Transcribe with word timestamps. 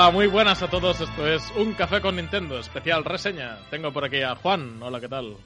Hola, 0.00 0.12
muy 0.12 0.28
buenas 0.28 0.62
a 0.62 0.70
todos. 0.70 1.00
Esto 1.00 1.26
es 1.26 1.52
Un 1.56 1.72
Café 1.72 2.00
con 2.00 2.14
Nintendo, 2.14 2.60
especial 2.60 3.04
reseña. 3.04 3.58
Tengo 3.68 3.92
por 3.92 4.04
aquí 4.04 4.22
a 4.22 4.36
Juan. 4.36 4.80
Hola, 4.80 5.00
¿qué 5.00 5.08
tal? 5.08 5.36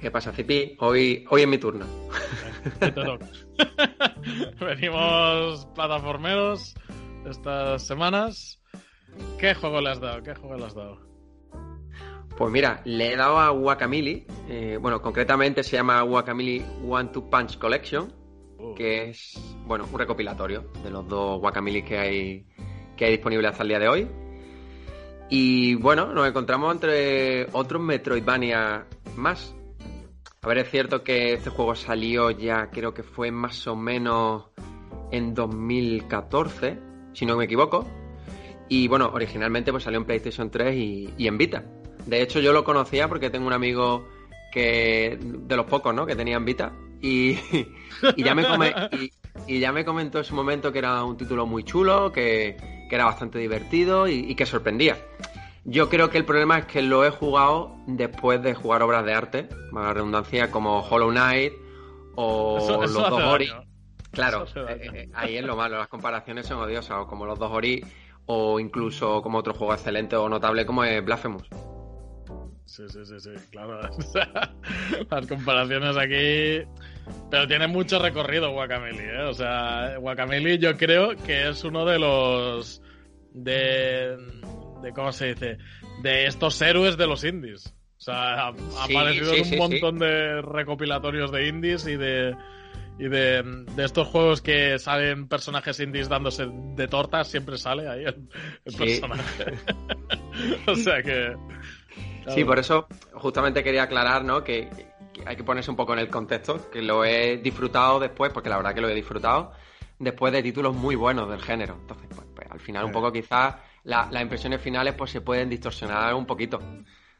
¿Qué 0.00 0.10
pasa, 0.10 0.32
Cipi? 0.32 0.74
Hoy, 0.80 1.26
hoy 1.28 1.42
es 1.42 1.46
mi 1.46 1.58
turno. 1.58 1.84
¿Qué 2.80 2.90
te 2.90 3.04
toca? 3.04 3.28
Venimos 4.58 5.66
plataformeros 5.74 6.74
estas 7.28 7.86
semanas. 7.86 8.58
¿Qué 9.38 9.54
juego 9.54 9.82
le 9.82 9.90
has 9.90 10.00
dado? 10.00 10.22
¿Qué 10.22 10.34
juego 10.34 10.56
le 10.56 10.64
has 10.64 10.74
dado? 10.74 11.00
Pues 12.38 12.50
mira, 12.50 12.80
le 12.86 13.12
he 13.12 13.16
dado 13.16 13.38
a 13.38 13.50
Guacamole. 13.50 14.26
eh, 14.48 14.78
bueno, 14.80 15.02
concretamente 15.02 15.62
se 15.62 15.76
llama 15.76 16.00
Guacamole 16.00 16.64
One 16.88 17.10
Two 17.10 17.28
Punch 17.28 17.58
Collection, 17.58 18.24
Uh, 18.56 18.74
que 18.74 19.10
es, 19.10 19.38
bueno, 19.66 19.86
un 19.92 19.98
recopilatorio 19.98 20.70
de 20.82 20.90
los 20.90 21.06
dos 21.08 21.40
Guacamoles 21.40 21.84
que 21.84 21.98
hay, 21.98 22.46
que 22.96 23.06
hay 23.06 23.12
disponibles 23.12 23.50
hasta 23.50 23.62
el 23.62 23.68
día 23.68 23.78
de 23.78 23.88
hoy. 23.88 24.08
Y 25.30 25.74
bueno, 25.76 26.12
nos 26.12 26.28
encontramos 26.28 26.72
entre 26.74 27.46
otros 27.52 27.82
Metroidvania 27.82 28.86
más. 29.16 29.54
A 30.42 30.48
ver, 30.48 30.58
es 30.58 30.70
cierto 30.70 31.02
que 31.02 31.32
este 31.32 31.50
juego 31.50 31.74
salió 31.74 32.30
ya, 32.30 32.68
creo 32.70 32.92
que 32.92 33.02
fue 33.02 33.30
más 33.30 33.66
o 33.66 33.74
menos 33.74 34.44
en 35.10 35.34
2014, 35.34 36.78
si 37.14 37.24
no 37.24 37.36
me 37.36 37.44
equivoco. 37.46 37.86
Y 38.68 38.88
bueno, 38.88 39.10
originalmente 39.12 39.70
pues 39.72 39.84
salió 39.84 39.98
en 39.98 40.04
PlayStation 40.04 40.50
3 40.50 40.76
y, 40.76 41.26
en 41.26 41.38
Vita. 41.38 41.64
De 42.06 42.20
hecho, 42.20 42.40
yo 42.40 42.52
lo 42.52 42.64
conocía 42.64 43.08
porque 43.08 43.30
tengo 43.30 43.46
un 43.46 43.52
amigo 43.54 44.06
que 44.52 45.18
de 45.20 45.56
los 45.56 45.66
pocos, 45.66 45.94
¿no? 45.94 46.04
Que 46.06 46.14
tenía 46.16 46.36
en 46.36 46.44
Vita. 46.44 46.72
Y, 47.00 47.38
ya 48.16 48.34
me 48.34 48.44
come- 48.46 48.74
y 49.46 49.60
ya 49.60 49.72
me 49.72 49.84
comentó 49.84 50.18
en 50.18 50.24
su 50.24 50.34
momento 50.34 50.72
que 50.72 50.78
era 50.78 51.02
un 51.04 51.16
título 51.16 51.46
muy 51.46 51.64
chulo, 51.64 52.12
que, 52.12 52.56
que 52.88 52.94
era 52.94 53.04
bastante 53.04 53.38
divertido 53.38 54.08
y, 54.08 54.14
y 54.30 54.34
que 54.34 54.46
sorprendía. 54.46 54.96
Yo 55.64 55.88
creo 55.88 56.10
que 56.10 56.18
el 56.18 56.24
problema 56.24 56.58
es 56.58 56.66
que 56.66 56.82
lo 56.82 57.04
he 57.06 57.10
jugado 57.10 57.74
después 57.86 58.42
de 58.42 58.54
jugar 58.54 58.82
obras 58.82 59.04
de 59.04 59.14
arte, 59.14 59.48
más 59.72 59.94
redundancia, 59.94 60.50
como 60.50 60.80
Hollow 60.80 61.10
Knight 61.10 61.52
o 62.16 62.58
Eso- 62.58 62.84
eso 62.84 63.00
los 63.00 63.10
dos 63.10 63.22
Ori. 63.22 63.46
daño. 63.48 63.64
Claro, 64.12 64.44
eh, 64.68 64.90
eh, 64.94 65.08
ahí 65.14 65.36
es 65.36 65.44
lo 65.44 65.56
malo, 65.56 65.76
las 65.76 65.88
comparaciones 65.88 66.46
son 66.46 66.58
odiosas, 66.58 66.98
o 67.00 67.06
como 67.06 67.26
los 67.26 67.36
dos 67.38 67.50
Ori, 67.50 67.82
o 68.26 68.60
incluso 68.60 69.20
como 69.22 69.38
otro 69.38 69.54
juego 69.54 69.74
excelente 69.74 70.14
o 70.16 70.28
notable 70.28 70.64
como 70.64 70.84
es 70.84 71.04
Blasphemous. 71.04 71.48
Sí, 72.64 72.84
sí, 72.88 73.04
sí, 73.04 73.18
sí, 73.20 73.30
claro. 73.50 73.80
Las 75.10 75.26
comparaciones 75.26 75.96
aquí. 75.96 76.62
Pero 77.30 77.46
tiene 77.46 77.66
mucho 77.66 77.98
recorrido 77.98 78.50
Guacamole, 78.52 79.04
¿eh? 79.14 79.22
O 79.22 79.34
sea, 79.34 79.96
Guacamole 79.98 80.58
yo 80.58 80.76
creo 80.76 81.16
que 81.16 81.48
es 81.48 81.64
uno 81.64 81.84
de 81.84 81.98
los. 81.98 82.82
de. 83.32 84.16
de 84.82 84.92
¿Cómo 84.94 85.12
se 85.12 85.34
dice? 85.34 85.58
De 86.02 86.26
estos 86.26 86.60
héroes 86.62 86.96
de 86.96 87.06
los 87.06 87.24
indies. 87.24 87.74
O 87.98 88.00
sea, 88.04 88.14
ha, 88.14 88.48
ha 88.48 88.86
Sí, 88.86 88.94
aparecido 88.96 89.30
sí, 89.30 89.36
en 89.36 89.40
un 89.42 89.48
sí, 89.48 89.56
montón 89.56 89.98
de 89.98 90.42
recopilatorios 90.42 91.30
de 91.32 91.48
indies 91.48 91.86
y 91.86 91.96
de. 91.96 92.34
Y 92.96 93.08
de, 93.08 93.42
de 93.74 93.84
estos 93.84 94.06
juegos 94.06 94.40
que 94.40 94.78
salen 94.78 95.26
personajes 95.26 95.80
indies 95.80 96.08
dándose 96.08 96.46
de 96.76 96.86
tortas, 96.86 97.26
siempre 97.26 97.58
sale 97.58 97.88
ahí 97.88 98.04
el, 98.04 98.28
el 98.64 98.72
Sí. 98.72 98.78
personaje. 98.78 99.44
o 100.68 100.74
sea 100.76 101.02
que. 101.02 101.34
Sí, 102.28 102.44
por 102.44 102.58
eso 102.58 102.86
justamente 103.14 103.62
quería 103.64 103.82
aclarar, 103.82 104.24
¿no? 104.24 104.44
Que 104.44 104.68
hay 105.26 105.36
que 105.36 105.44
ponerse 105.44 105.70
un 105.70 105.76
poco 105.76 105.92
en 105.92 106.00
el 106.00 106.08
contexto, 106.08 106.70
que 106.70 106.82
lo 106.82 107.04
he 107.04 107.38
disfrutado 107.38 108.00
después, 108.00 108.32
porque 108.32 108.48
la 108.48 108.56
verdad 108.56 108.74
que 108.74 108.80
lo 108.80 108.88
he 108.88 108.94
disfrutado, 108.94 109.52
después 109.98 110.32
de 110.32 110.42
títulos 110.42 110.74
muy 110.74 110.94
buenos 110.96 111.28
del 111.30 111.40
género. 111.42 111.76
Entonces, 111.80 112.08
pues, 112.14 112.26
pues, 112.34 112.50
al 112.50 112.60
final 112.60 112.84
un 112.84 112.92
poco 112.92 113.12
quizás 113.12 113.54
la- 113.84 114.08
las 114.10 114.22
impresiones 114.22 114.60
finales 114.60 114.94
pues 114.94 115.10
se 115.10 115.20
pueden 115.20 115.48
distorsionar 115.48 116.14
un 116.14 116.26
poquito. 116.26 116.58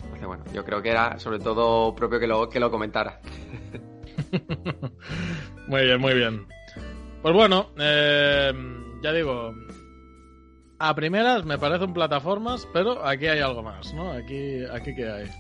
Entonces, 0.00 0.26
bueno, 0.26 0.44
yo 0.52 0.64
creo 0.64 0.82
que 0.82 0.90
era 0.90 1.18
sobre 1.18 1.38
todo 1.38 1.94
propio 1.94 2.18
que 2.18 2.26
lo, 2.26 2.48
que 2.48 2.60
lo 2.60 2.70
comentara. 2.70 3.20
Muy 5.66 5.84
bien, 5.84 6.00
muy 6.00 6.14
bien. 6.14 6.46
Pues 7.22 7.34
bueno, 7.34 7.70
eh, 7.78 8.52
ya 9.02 9.12
digo, 9.12 9.54
a 10.78 10.94
primeras 10.94 11.44
me 11.44 11.58
parecen 11.58 11.92
plataformas, 11.94 12.68
pero 12.72 13.04
aquí 13.06 13.26
hay 13.26 13.40
algo 13.40 13.62
más, 13.62 13.92
¿no? 13.94 14.12
Aquí, 14.12 14.62
aquí 14.70 14.94
qué 14.94 15.10
hay. 15.10 15.30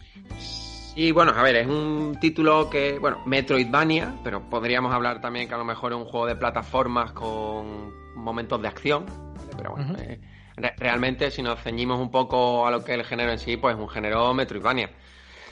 Y 0.96 1.10
bueno, 1.10 1.32
a 1.34 1.42
ver, 1.42 1.56
es 1.56 1.66
un 1.66 2.16
título 2.20 2.70
que, 2.70 2.98
bueno, 3.00 3.20
Metroidvania, 3.26 4.14
pero 4.22 4.48
podríamos 4.48 4.94
hablar 4.94 5.20
también 5.20 5.48
que 5.48 5.54
a 5.54 5.58
lo 5.58 5.64
mejor 5.64 5.92
es 5.92 5.98
un 5.98 6.04
juego 6.04 6.26
de 6.26 6.36
plataformas 6.36 7.12
con 7.12 7.92
momentos 8.14 8.62
de 8.62 8.68
acción, 8.68 9.04
¿vale? 9.06 9.50
pero 9.56 9.70
bueno, 9.72 9.96
eh, 9.98 10.20
re- 10.56 10.74
realmente 10.78 11.32
si 11.32 11.42
nos 11.42 11.60
ceñimos 11.60 11.98
un 11.98 12.12
poco 12.12 12.64
a 12.64 12.70
lo 12.70 12.84
que 12.84 12.92
es 12.92 12.98
el 13.00 13.04
género 13.04 13.32
en 13.32 13.40
sí, 13.40 13.56
pues 13.56 13.74
es 13.74 13.80
un 13.80 13.88
género 13.88 14.32
Metroidvania. 14.34 14.90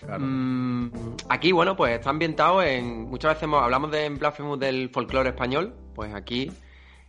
Claro. 0.01 0.21
Mm, 0.25 0.91
aquí, 1.29 1.51
bueno, 1.51 1.75
pues 1.77 1.93
está 1.95 2.11
ambientado 2.11 2.63
en. 2.63 3.03
Muchas 3.11 3.31
veces 3.33 3.43
hemos- 3.45 3.63
hablamos 3.65 3.91
de 3.91 4.05
en 4.07 4.19
Blasphemous 4.19 4.59
del 4.61 4.91
folclore 4.91 5.31
español, 5.31 5.75
pues 5.95 6.15
aquí 6.15 6.51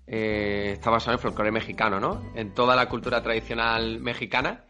eh, 0.07 0.71
está 0.73 0.89
basado 0.89 1.11
en 1.11 1.17
el 1.17 1.21
folclore 1.21 1.51
mexicano, 1.51 1.99
¿no? 1.99 2.21
En 2.35 2.53
toda 2.53 2.75
la 2.75 2.89
cultura 2.89 3.21
tradicional 3.21 3.99
mexicana. 3.99 4.65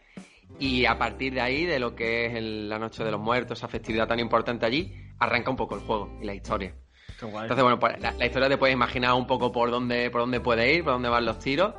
Y 0.59 0.85
a 0.85 0.97
partir 0.97 1.33
de 1.33 1.41
ahí, 1.41 1.65
de 1.65 1.79
lo 1.79 1.95
que 1.95 2.27
es 2.27 2.35
el- 2.35 2.69
la 2.69 2.79
Noche 2.79 3.03
de 3.03 3.11
los 3.11 3.19
Muertos, 3.19 3.57
esa 3.59 3.67
festividad 3.67 4.07
tan 4.07 4.19
importante 4.19 4.65
allí, 4.65 4.93
arranca 5.19 5.49
un 5.49 5.55
poco 5.57 5.75
el 5.75 5.81
juego 5.81 6.17
y 6.21 6.25
la 6.25 6.33
historia. 6.35 6.73
Qué 7.19 7.25
guay. 7.25 7.43
Entonces, 7.43 7.63
bueno, 7.63 7.79
pues 7.79 7.99
la, 8.01 8.11
la 8.13 8.25
historia 8.25 8.49
te 8.49 8.57
puedes 8.57 8.73
imaginar 8.73 9.13
un 9.13 9.27
poco 9.27 9.51
por 9.51 9.71
dónde, 9.71 10.09
por 10.09 10.21
dónde 10.21 10.39
puede 10.39 10.73
ir, 10.73 10.83
por 10.83 10.93
dónde 10.93 11.09
van 11.09 11.25
los 11.25 11.39
tiros. 11.39 11.73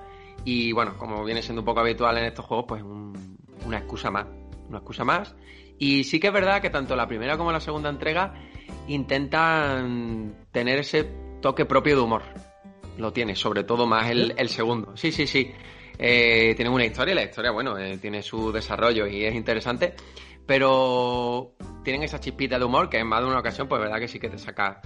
Y 0.45 0.73
bueno, 0.73 0.97
como 0.99 1.25
viene 1.25 1.41
siendo 1.43 1.63
un 1.63 1.67
poco 1.67 1.81
habitual 1.81 2.19
en 2.19 2.25
estos 2.25 2.45
juegos, 2.45 2.67
pues 2.69 2.83
un- 2.83 3.39
una 3.65 3.79
excusa 3.79 4.11
más. 4.11 4.27
Una 4.69 4.79
excusa 4.79 5.05
más. 5.05 5.35
Y 5.79 6.05
sí 6.05 6.21
que 6.21 6.27
es 6.29 6.33
verdad 6.33 6.61
que 6.61 6.71
tanto 6.71 6.95
la 6.97 7.07
primera 7.07 7.37
como 7.37 7.51
la 7.53 7.61
segunda 7.61 7.89
entrega 7.89 8.35
intentan 9.19 10.35
tener 10.53 10.79
ese 10.79 11.05
toque 11.41 11.65
propio 11.65 11.97
de 11.97 12.03
humor. 12.03 12.23
Lo 12.99 13.13
tiene, 13.13 13.35
sobre 13.35 13.65
todo 13.65 13.87
más 13.87 14.09
el, 14.11 14.35
el 14.37 14.49
segundo. 14.49 14.97
Sí, 14.97 15.11
sí, 15.13 15.27
sí. 15.27 15.53
Eh, 15.99 16.55
tiene 16.57 16.71
una 16.71 16.85
historia 16.85 17.13
y 17.13 17.15
la 17.15 17.25
historia, 17.25 17.51
bueno, 17.51 17.79
eh, 17.79 17.99
tiene 17.99 18.23
su 18.23 18.53
desarrollo 18.53 19.07
y 19.07 19.25
es 19.25 19.35
interesante. 19.35 19.95
Pero 20.47 21.55
tienen 21.83 22.03
esa 22.03 22.21
chispita 22.21 22.59
de 22.59 22.65
humor 22.65 22.91
que 22.91 22.99
en 22.99 23.07
más 23.07 23.21
de 23.21 23.27
una 23.27 23.39
ocasión, 23.39 23.67
pues 23.69 23.81
verdad 23.81 23.99
que 23.99 24.09
sí 24.09 24.19
que 24.19 24.29
te 24.29 24.39
saca, 24.39 24.81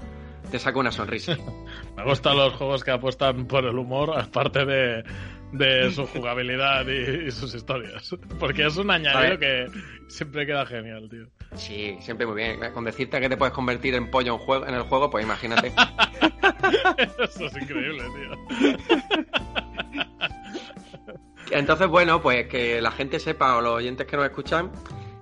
te 0.50 0.58
saca 0.58 0.78
una 0.78 0.92
sonrisa. 0.92 1.36
Me 1.96 2.04
gustan 2.04 2.36
los 2.36 2.52
juegos 2.54 2.84
que 2.84 2.92
apuestan 2.92 3.46
por 3.46 3.64
el 3.64 3.76
humor, 3.76 4.16
aparte 4.16 4.64
de, 4.64 5.04
de 5.52 5.90
su 5.90 6.06
jugabilidad 6.06 6.86
y, 6.86 7.26
y 7.26 7.30
sus 7.32 7.54
historias. 7.54 8.14
Porque 8.38 8.66
es 8.66 8.76
un 8.76 8.90
añadido 8.90 9.38
que 9.38 9.66
siempre 10.08 10.46
queda 10.46 10.64
genial, 10.66 11.08
tío. 11.08 11.26
Sí, 11.56 11.96
siempre 12.00 12.26
muy 12.26 12.36
bien. 12.36 12.60
Con 12.72 12.84
decirte 12.84 13.20
que 13.20 13.28
te 13.28 13.36
puedes 13.36 13.54
convertir 13.54 13.94
en 13.94 14.10
pollo 14.10 14.34
en, 14.34 14.38
juego, 14.38 14.66
en 14.66 14.74
el 14.74 14.82
juego, 14.82 15.10
pues 15.10 15.24
imagínate. 15.24 15.72
Eso 17.18 17.46
es 17.46 17.56
increíble, 17.56 18.02
tío. 18.02 18.77
Entonces, 21.58 21.88
bueno, 21.88 22.22
pues 22.22 22.46
que 22.46 22.80
la 22.80 22.92
gente 22.92 23.18
sepa, 23.18 23.56
o 23.56 23.60
los 23.60 23.74
oyentes 23.74 24.06
que 24.06 24.16
nos 24.16 24.26
escuchan, 24.26 24.70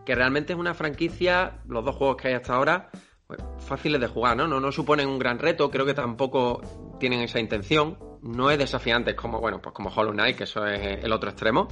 que 0.05 0.15
realmente 0.15 0.53
es 0.53 0.59
una 0.59 0.75
franquicia, 0.75 1.63
los 1.67 1.83
dos 1.83 1.97
juegos 1.97 2.17
que 2.17 2.29
hay 2.29 2.35
hasta 2.35 2.55
ahora, 2.55 2.91
pues, 3.27 3.41
fáciles 3.59 4.01
de 4.01 4.07
jugar, 4.07 4.37
¿no? 4.37 4.47
¿no? 4.47 4.61
No 4.61 4.71
suponen 4.71 5.09
un 5.09 5.19
gran 5.19 5.39
reto, 5.39 5.71
creo 5.71 5.87
que 5.87 5.95
tampoco 5.95 6.61
tienen 7.01 7.21
esa 7.21 7.41
intención. 7.41 7.99
No 8.21 8.51
es 8.51 8.59
desafiante 8.59 9.17
como, 9.17 9.41
bueno, 9.41 9.63
pues 9.63 9.75
como 9.75 9.89
Hollow 9.89 10.13
Knight, 10.13 10.37
que 10.37 10.45
eso 10.45 10.67
es 10.67 11.03
el 11.03 11.13
otro 11.13 11.31
extremo. 11.31 11.69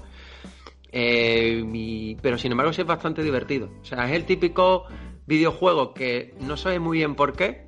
Eh, 0.90 2.16
pero 2.22 2.38
sin 2.38 2.52
embargo 2.52 2.72
sí 2.72 2.80
es 2.80 2.86
bastante 2.86 3.22
divertido. 3.22 3.70
O 3.82 3.84
sea, 3.84 4.06
es 4.06 4.12
el 4.12 4.24
típico 4.24 4.86
videojuego 5.26 5.92
que 5.92 6.34
no 6.40 6.56
sabes 6.56 6.80
muy 6.80 6.98
bien 6.98 7.16
por 7.16 7.34
qué, 7.34 7.66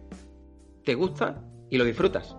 te 0.84 0.94
gusta 0.94 1.42
y 1.68 1.76
lo 1.76 1.84
disfrutas. 1.84 2.36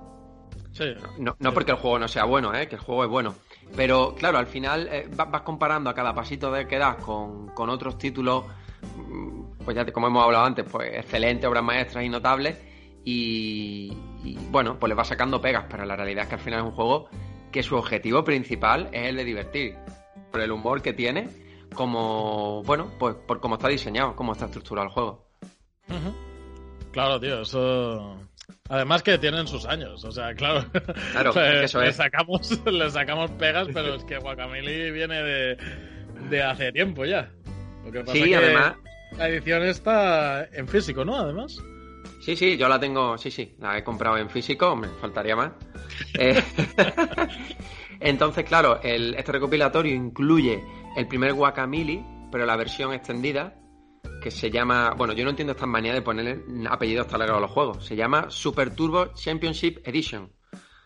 Sí. 0.71 0.85
No, 1.19 1.35
no 1.39 1.53
porque 1.53 1.71
el 1.71 1.77
juego 1.77 1.99
no 1.99 2.07
sea 2.07 2.25
bueno, 2.25 2.55
¿eh? 2.55 2.67
que 2.67 2.75
el 2.75 2.81
juego 2.81 3.03
es 3.03 3.09
bueno. 3.09 3.35
Pero 3.75 4.15
claro, 4.15 4.37
al 4.37 4.47
final 4.47 4.87
eh, 4.91 5.09
vas 5.15 5.41
comparando 5.41 5.89
a 5.89 5.93
cada 5.93 6.13
pasito 6.13 6.51
de 6.51 6.67
que 6.67 6.77
das 6.77 6.95
con, 6.97 7.49
con 7.49 7.69
otros 7.69 7.97
títulos, 7.97 8.45
mm, 8.95 9.63
pues 9.63 9.75
ya 9.75 9.85
te, 9.85 9.91
como 9.91 10.07
hemos 10.07 10.23
hablado 10.23 10.45
antes, 10.45 10.65
pues 10.69 10.91
excelentes, 10.93 11.47
obras 11.47 11.63
maestras 11.63 12.03
y 12.03 12.09
notables. 12.09 12.57
Y, 13.09 13.97
bueno, 14.51 14.77
pues 14.77 14.89
le 14.89 14.95
vas 14.95 15.07
sacando 15.07 15.39
pegas, 15.39 15.65
pero 15.69 15.85
la 15.85 15.95
realidad 15.95 16.23
es 16.23 16.29
que 16.29 16.35
al 16.35 16.41
final 16.41 16.59
es 16.59 16.65
un 16.65 16.71
juego 16.73 17.07
que 17.53 17.63
su 17.63 17.77
objetivo 17.77 18.25
principal 18.25 18.89
es 18.91 19.07
el 19.07 19.15
de 19.15 19.23
divertir 19.23 19.75
por 20.29 20.41
el 20.41 20.51
humor 20.51 20.81
que 20.81 20.91
tiene, 20.91 21.29
como, 21.73 22.63
bueno, 22.63 22.91
pues 22.99 23.15
por 23.15 23.39
cómo 23.39 23.55
está 23.55 23.69
diseñado, 23.69 24.13
cómo 24.13 24.33
está 24.33 24.45
estructurado 24.45 24.87
el 24.87 24.93
juego. 24.93 25.27
Claro, 26.91 27.17
tío, 27.17 27.41
eso... 27.41 28.26
Además 28.69 29.03
que 29.03 29.17
tienen 29.17 29.47
sus 29.47 29.65
años, 29.65 30.03
o 30.03 30.11
sea, 30.11 30.33
claro, 30.33 30.65
claro 31.11 31.33
le, 31.35 31.63
eso 31.63 31.81
es. 31.81 31.87
le, 31.87 31.93
sacamos, 31.93 32.65
le 32.65 32.89
sacamos 32.89 33.31
pegas, 33.31 33.67
pero 33.73 33.95
es 33.95 34.03
que 34.03 34.17
Guacamole 34.17 34.91
viene 34.91 35.21
de, 35.21 35.57
de 36.29 36.43
hace 36.43 36.71
tiempo 36.71 37.05
ya. 37.05 37.29
Lo 37.85 37.91
que 37.91 37.99
pasa 38.01 38.13
sí, 38.13 38.23
que 38.23 38.35
además... 38.35 38.73
La 39.17 39.29
edición 39.29 39.63
está 39.63 40.45
en 40.51 40.67
físico, 40.67 41.05
¿no? 41.05 41.15
Además. 41.15 41.57
Sí, 42.21 42.35
sí, 42.35 42.57
yo 42.57 42.67
la 42.67 42.77
tengo, 42.77 43.17
sí, 43.17 43.31
sí, 43.31 43.55
la 43.59 43.77
he 43.77 43.83
comprado 43.83 44.17
en 44.17 44.29
físico, 44.29 44.75
me 44.75 44.89
faltaría 44.99 45.35
más. 45.35 45.51
eh... 46.19 46.43
Entonces, 47.99 48.45
claro, 48.45 48.79
el, 48.83 49.15
este 49.15 49.31
recopilatorio 49.31 49.93
incluye 49.93 50.63
el 50.95 51.07
primer 51.07 51.33
Guacamole, 51.33 52.03
pero 52.31 52.45
la 52.45 52.55
versión 52.55 52.93
extendida, 52.93 53.55
que 54.21 54.31
se 54.31 54.49
llama. 54.49 54.93
Bueno, 54.97 55.13
yo 55.13 55.23
no 55.23 55.31
entiendo 55.31 55.53
esta 55.53 55.65
manía 55.65 55.93
de 55.93 56.01
ponerle 56.01 56.43
apellidos 56.69 57.07
tan 57.07 57.19
largos 57.19 57.37
a 57.37 57.41
los 57.41 57.51
juegos. 57.51 57.85
Se 57.85 57.95
llama 57.95 58.29
Super 58.29 58.75
Turbo 58.75 59.13
Championship 59.13 59.79
Edition. 59.85 60.31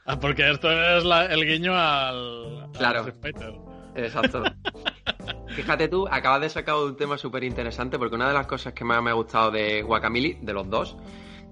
Ah, 0.05 0.19
porque 0.19 0.49
esto 0.49 0.71
es 0.71 1.03
la, 1.03 1.25
el 1.25 1.45
guiño 1.45 1.73
al. 1.75 2.69
Claro. 2.73 3.03
Al. 3.03 3.71
Exacto. 3.95 4.43
Fíjate 5.55 5.87
tú, 5.87 6.07
acabas 6.09 6.41
de 6.41 6.49
sacar 6.49 6.75
un 6.75 6.95
tema 6.95 7.17
súper 7.17 7.43
interesante 7.43 7.99
porque 7.99 8.15
una 8.15 8.27
de 8.27 8.33
las 8.33 8.47
cosas 8.47 8.73
que 8.73 8.85
más 8.85 9.03
me 9.03 9.09
ha 9.09 9.13
gustado 9.13 9.51
de 9.51 9.81
Guacamole, 9.81 10.39
de 10.41 10.53
los 10.53 10.69
dos, 10.69 10.95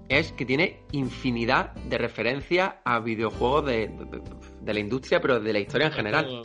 es 0.08 0.32
que 0.32 0.46
tiene 0.46 0.80
infinidad 0.92 1.72
de 1.74 1.98
referencias 1.98 2.74
a 2.84 2.98
videojuegos 2.98 3.66
de, 3.66 3.88
de, 3.88 4.22
de, 4.60 4.74
la 4.74 4.80
industria, 4.80 5.20
pero 5.20 5.38
de 5.38 5.52
la 5.52 5.60
historia 5.60 5.88
en 5.88 5.92
general. 5.92 6.42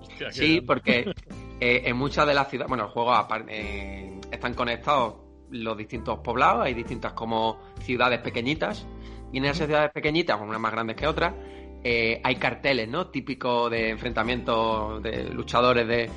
Hostia, 0.00 0.30
Sí, 0.30 0.60
porque 0.60 1.10
eh, 1.60 1.82
en 1.84 1.96
muchas 1.96 2.26
de 2.26 2.34
las 2.34 2.48
ciudades, 2.50 2.68
bueno, 2.68 2.84
los 2.84 2.92
juegos 2.92 3.26
eh, 3.48 4.19
están 4.30 4.54
conectados 4.54 5.16
los 5.50 5.76
distintos 5.76 6.20
poblados, 6.20 6.64
hay 6.64 6.74
distintas 6.74 7.12
como 7.12 7.58
ciudades 7.80 8.20
pequeñitas, 8.20 8.86
y 9.32 9.38
en 9.38 9.44
esas 9.44 9.66
ciudades 9.66 9.90
pequeñitas, 9.92 10.40
unas 10.40 10.60
más 10.60 10.72
grandes 10.72 10.96
que 10.96 11.06
otras, 11.06 11.34
eh, 11.82 12.20
hay 12.22 12.36
carteles, 12.36 12.88
¿no? 12.88 13.08
Típicos 13.08 13.70
de 13.70 13.90
enfrentamientos 13.90 15.02
de 15.02 15.30
luchadores 15.30 15.86
de, 15.86 16.10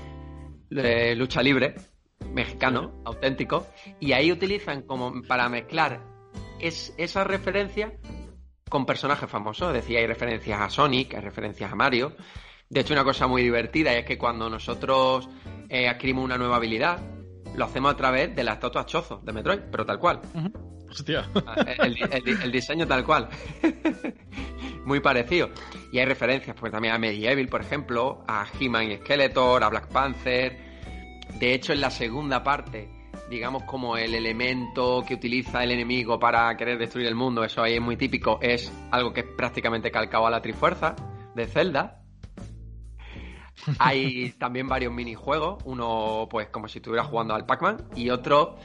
de 0.69 1.15
lucha 1.15 1.41
libre, 1.41 1.75
mexicanos, 2.31 2.91
auténticos, 3.05 3.65
y 3.99 4.11
ahí 4.11 4.31
utilizan 4.31 4.83
como 4.83 5.21
para 5.23 5.49
mezclar 5.49 6.01
es 6.59 6.93
esa 6.97 7.23
referencia 7.23 7.93
con 8.69 8.85
personajes 8.85 9.29
famosos. 9.29 9.69
Es 9.69 9.83
decir, 9.83 9.97
hay 9.97 10.07
referencias 10.07 10.59
a 10.59 10.69
Sonic, 10.69 11.13
hay 11.13 11.21
referencias 11.21 11.71
a 11.71 11.75
Mario. 11.75 12.15
De 12.69 12.79
hecho, 12.79 12.93
una 12.93 13.03
cosa 13.03 13.27
muy 13.27 13.43
divertida 13.43 13.93
es 13.93 14.05
que 14.05 14.17
cuando 14.17 14.49
nosotros 14.49 15.29
eh, 15.69 15.87
adquirimos 15.87 16.23
una 16.23 16.37
nueva 16.37 16.55
habilidad, 16.55 16.99
lo 17.55 17.65
hacemos 17.65 17.93
a 17.93 17.97
través 17.97 18.35
de 18.35 18.43
la 18.43 18.53
estatua 18.53 18.85
Chozo 18.85 19.21
de 19.23 19.33
Metroid, 19.33 19.59
pero 19.71 19.85
tal 19.85 19.99
cual. 19.99 20.21
Uh 20.33 20.39
-huh. 20.39 20.89
Hostia. 20.89 21.27
El, 21.79 21.97
el, 21.97 22.41
el, 22.43 22.51
diseño 22.51 22.85
tal 22.85 23.03
cual. 23.03 23.27
muy 24.85 24.99
parecido. 24.99 25.49
Y 25.91 25.99
hay 25.99 26.05
referencias 26.05 26.55
pues, 26.59 26.71
también 26.71 26.93
a 26.93 26.99
Medieval, 26.99 27.47
por 27.47 27.61
ejemplo, 27.61 28.23
a 28.27 28.45
He-Man 28.59 28.91
y 28.91 28.97
Skeletor, 28.97 29.63
a 29.63 29.69
Black 29.69 29.87
Panther. 29.87 30.55
De 31.39 31.53
hecho, 31.53 31.73
en 31.73 31.81
la 31.81 31.89
segunda 31.89 32.43
parte 32.43 32.89
digamos, 33.29 33.63
como 33.63 33.97
el 33.97 34.13
elemento 34.13 35.03
que 35.07 35.15
utiliza 35.15 35.63
el 35.63 35.71
enemigo 35.71 36.19
para 36.19 36.55
querer 36.55 36.77
destruir 36.77 37.07
el 37.07 37.15
mundo, 37.15 37.43
eso 37.43 37.63
ahí 37.63 37.75
es 37.75 37.81
muy 37.81 37.97
típico, 37.97 38.37
es 38.41 38.71
algo 38.91 39.11
que 39.11 39.21
es 39.21 39.27
prácticamente 39.35 39.89
calcado 39.91 40.27
a 40.27 40.29
la 40.29 40.41
Trifuerza 40.41 40.95
de 41.33 41.47
Zelda. 41.47 42.02
Hay 43.79 44.31
también 44.37 44.67
varios 44.67 44.93
minijuegos, 44.93 45.61
uno 45.65 46.27
pues 46.29 46.47
como 46.49 46.67
si 46.67 46.79
estuviera 46.79 47.03
jugando 47.03 47.33
al 47.33 47.45
Pac-Man 47.45 47.77
y 47.95 48.09
otro, 48.09 48.57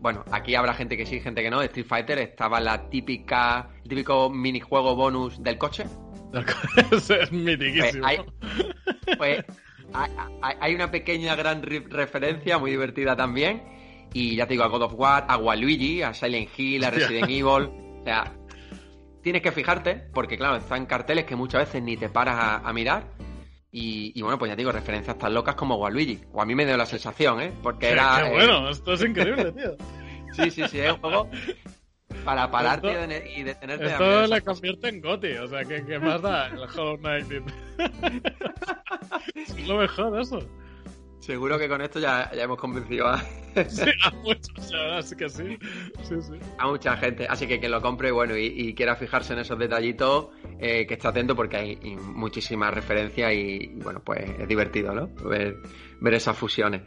bueno, 0.00 0.24
aquí 0.30 0.54
habrá 0.54 0.74
gente 0.74 0.96
que 0.96 1.06
sí, 1.06 1.20
gente 1.20 1.42
que 1.42 1.50
no, 1.50 1.60
de 1.60 1.66
Street 1.66 1.86
Fighter 1.86 2.18
estaba 2.18 2.60
la 2.60 2.88
típica, 2.90 3.70
el 3.82 3.88
típico 3.88 4.30
minijuego 4.30 4.94
bonus 4.94 5.42
del 5.42 5.58
coche. 5.58 5.84
Ese 6.90 7.22
es 7.22 7.32
mitiquísimo. 7.32 8.02
Pues 8.02 8.18
hay, 8.18 9.16
pues 9.16 9.44
hay 10.60 10.74
una 10.74 10.90
pequeña 10.90 11.34
gran 11.36 11.62
referencia, 11.62 12.58
muy 12.58 12.72
divertida 12.72 13.16
también. 13.16 13.62
Y 14.12 14.36
ya 14.36 14.46
te 14.46 14.54
digo, 14.54 14.64
a 14.64 14.68
God 14.68 14.82
of 14.82 14.94
War, 14.94 15.24
a 15.28 15.36
Waluigi, 15.36 16.02
a 16.02 16.14
Silent 16.14 16.48
Hill, 16.56 16.84
a 16.84 16.90
Resident 16.90 17.28
Evil. 17.28 17.46
O 17.46 18.02
sea, 18.04 18.32
tienes 19.22 19.42
que 19.42 19.50
fijarte, 19.50 19.94
porque 20.12 20.36
claro, 20.36 20.56
están 20.56 20.86
carteles 20.86 21.24
que 21.24 21.36
muchas 21.36 21.66
veces 21.66 21.82
ni 21.82 21.96
te 21.96 22.08
paras 22.08 22.36
a, 22.36 22.56
a 22.58 22.72
mirar. 22.72 23.08
Y, 23.76 24.12
y, 24.14 24.22
bueno, 24.22 24.38
pues 24.38 24.52
ya 24.52 24.54
digo, 24.54 24.70
referencias 24.70 25.18
tan 25.18 25.34
locas 25.34 25.56
como 25.56 25.74
Waluigi. 25.74 26.20
O 26.32 26.40
a 26.40 26.46
mí 26.46 26.54
me 26.54 26.64
dio 26.64 26.76
la 26.76 26.86
sensación, 26.86 27.40
¿eh? 27.40 27.52
Porque 27.60 27.88
era. 27.90 28.22
Qué 28.22 28.30
bueno, 28.30 28.68
eh... 28.68 28.70
esto 28.70 28.92
es 28.92 29.02
increíble, 29.02 29.50
tío. 29.50 29.76
sí, 30.32 30.50
sí, 30.52 30.68
sí, 30.68 30.78
es 30.78 30.92
un 30.92 31.00
juego 31.00 31.28
para 32.24 32.48
pararte 32.52 32.92
esto, 32.92 33.28
y 33.36 33.42
detenerte. 33.42 33.86
Esto 33.86 34.26
le 34.28 34.40
convierte 34.42 34.88
en 34.88 35.00
Goti, 35.00 35.32
o 35.32 35.48
sea, 35.48 35.64
¿qué, 35.64 35.84
qué 35.84 35.98
más 35.98 36.22
da 36.22 36.46
el 36.46 36.60
Hollow 36.60 36.98
Knight? 36.98 37.26
es 39.34 39.66
lo 39.66 39.78
mejor 39.78 40.20
eso. 40.20 40.38
Seguro 41.24 41.58
que 41.58 41.70
con 41.70 41.80
esto 41.80 41.98
ya, 41.98 42.30
ya 42.34 42.42
hemos 42.42 42.58
convencido 42.58 43.06
a... 43.06 43.18
sí, 43.68 43.90
a 44.04 44.10
muchos, 44.10 44.72
es 44.98 45.14
que 45.14 45.30
sí. 45.30 45.58
sí, 46.02 46.16
sí. 46.20 46.34
A 46.58 46.66
mucha 46.66 46.98
gente. 46.98 47.26
Así 47.26 47.46
que 47.46 47.58
quien 47.58 47.72
lo 47.72 47.80
compre 47.80 48.10
bueno, 48.10 48.36
y, 48.36 48.44
y 48.54 48.74
quiera 48.74 48.94
fijarse 48.94 49.32
en 49.32 49.38
esos 49.38 49.58
detallitos, 49.58 50.28
eh, 50.58 50.86
que 50.86 50.92
esté 50.92 51.08
atento 51.08 51.34
porque 51.34 51.56
hay 51.56 51.96
muchísimas 51.96 52.74
referencias 52.74 53.32
y, 53.32 53.68
bueno, 53.76 54.00
pues 54.04 54.20
es 54.38 54.46
divertido, 54.46 54.92
¿no? 54.92 55.06
Ver, 55.26 55.56
ver 55.98 56.12
esas 56.12 56.36
fusiones. 56.36 56.82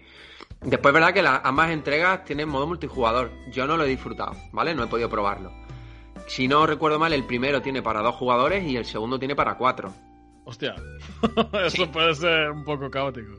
Después, 0.61 0.93
verdad 0.93 1.15
que 1.15 1.23
las 1.23 1.41
ambas 1.43 1.71
entregas 1.71 2.23
tienen 2.23 2.47
modo 2.47 2.67
multijugador. 2.67 3.31
Yo 3.51 3.65
no 3.65 3.75
lo 3.75 3.85
he 3.85 3.89
disfrutado, 3.89 4.33
¿vale? 4.51 4.75
No 4.75 4.83
he 4.83 4.87
podido 4.87 5.09
probarlo. 5.09 5.51
Si 6.27 6.47
no 6.47 6.67
recuerdo 6.67 6.99
mal, 6.99 7.11
el 7.11 7.25
primero 7.25 7.63
tiene 7.63 7.81
para 7.81 8.03
dos 8.03 8.13
jugadores 8.13 8.63
y 8.65 8.77
el 8.77 8.85
segundo 8.85 9.17
tiene 9.17 9.35
para 9.35 9.57
cuatro. 9.57 9.91
Hostia, 10.47 10.75
eso 11.65 11.83
sí. 11.83 11.85
puede 11.87 12.15
ser 12.15 12.51
un 12.51 12.63
poco 12.63 12.89
caótico. 12.89 13.33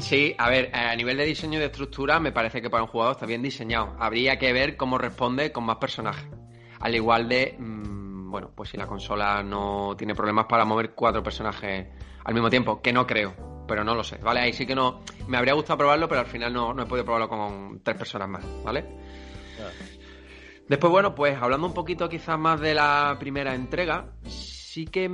Sí, 0.00 0.34
a 0.38 0.50
ver, 0.50 0.74
a 0.74 0.94
nivel 0.94 1.16
de 1.16 1.24
diseño 1.24 1.58
y 1.58 1.60
de 1.60 1.66
estructura 1.66 2.20
me 2.20 2.32
parece 2.32 2.60
que 2.60 2.70
para 2.70 2.82
un 2.82 2.88
jugador 2.88 3.14
está 3.14 3.26
bien 3.26 3.42
diseñado. 3.42 3.96
Habría 3.98 4.38
que 4.38 4.52
ver 4.52 4.76
cómo 4.76 4.98
responde 4.98 5.52
con 5.52 5.64
más 5.64 5.76
personajes. 5.76 6.26
Al 6.80 6.94
igual 6.94 7.28
de, 7.28 7.56
mmm, 7.58 8.30
bueno, 8.30 8.50
pues 8.54 8.70
si 8.70 8.76
la 8.76 8.86
consola 8.86 9.42
no 9.42 9.94
tiene 9.96 10.14
problemas 10.14 10.46
para 10.46 10.64
mover 10.64 10.94
cuatro 10.94 11.22
personajes 11.22 11.86
al 12.24 12.34
mismo 12.34 12.50
tiempo, 12.50 12.82
que 12.82 12.92
no 12.92 13.06
creo, 13.06 13.64
pero 13.66 13.84
no 13.84 13.94
lo 13.94 14.04
sé, 14.04 14.18
¿vale? 14.18 14.40
Ahí 14.40 14.52
sí 14.52 14.66
que 14.66 14.74
no. 14.74 15.00
Me 15.28 15.38
habría 15.38 15.54
gustado 15.54 15.78
probarlo, 15.78 16.08
pero 16.08 16.20
al 16.20 16.26
final 16.26 16.52
no, 16.52 16.74
no 16.74 16.82
he 16.82 16.86
podido 16.86 17.04
probarlo 17.04 17.28
con 17.28 17.80
tres 17.82 17.96
personas 17.96 18.28
más, 18.28 18.44
¿vale? 18.64 18.84
Claro. 19.56 19.72
Después, 20.68 20.90
bueno, 20.90 21.14
pues 21.14 21.40
hablando 21.40 21.66
un 21.66 21.74
poquito 21.74 22.08
quizás 22.08 22.38
más 22.38 22.60
de 22.60 22.74
la 22.74 23.16
primera 23.18 23.54
entrega, 23.54 24.12
sí 24.76 24.86
que. 24.86 25.10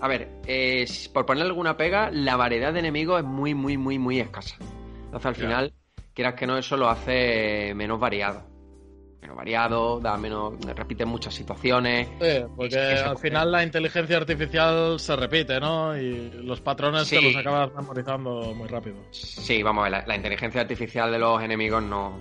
A 0.00 0.08
ver, 0.08 0.40
eh, 0.46 0.86
por 1.12 1.26
poner 1.26 1.44
alguna 1.44 1.76
pega, 1.76 2.10
la 2.10 2.36
variedad 2.36 2.72
de 2.72 2.78
enemigos 2.78 3.20
es 3.20 3.26
muy, 3.26 3.52
muy, 3.54 3.76
muy, 3.76 3.98
muy 3.98 4.20
escasa. 4.20 4.56
Entonces 5.04 5.26
al 5.26 5.34
final, 5.34 5.72
quieras 6.14 6.34
que 6.34 6.46
no, 6.46 6.56
eso 6.56 6.76
lo 6.78 6.88
hace 6.88 7.74
menos 7.74 8.00
variado. 8.00 8.48
Menos 9.20 9.36
variado, 9.36 10.00
da 10.00 10.16
menos. 10.16 10.54
repite 10.74 11.04
muchas 11.04 11.34
situaciones. 11.34 12.08
Sí, 12.20 12.44
porque 12.56 12.78
al 12.78 13.18
final 13.18 13.52
la 13.52 13.62
inteligencia 13.64 14.16
artificial 14.16 14.98
se 14.98 15.14
repite, 15.16 15.60
¿no? 15.60 15.98
Y 15.98 16.30
los 16.30 16.62
patrones 16.62 17.06
sí. 17.06 17.16
te 17.16 17.22
los 17.22 17.36
acabas 17.36 17.74
memorizando 17.74 18.54
muy 18.54 18.68
rápido. 18.68 18.96
Sí, 19.10 19.62
vamos 19.62 19.82
a 19.82 19.90
ver, 19.90 19.92
la, 19.92 20.06
la 20.06 20.16
inteligencia 20.16 20.62
artificial 20.62 21.10
de 21.10 21.18
los 21.18 21.42
enemigos 21.42 21.82
no, 21.82 22.18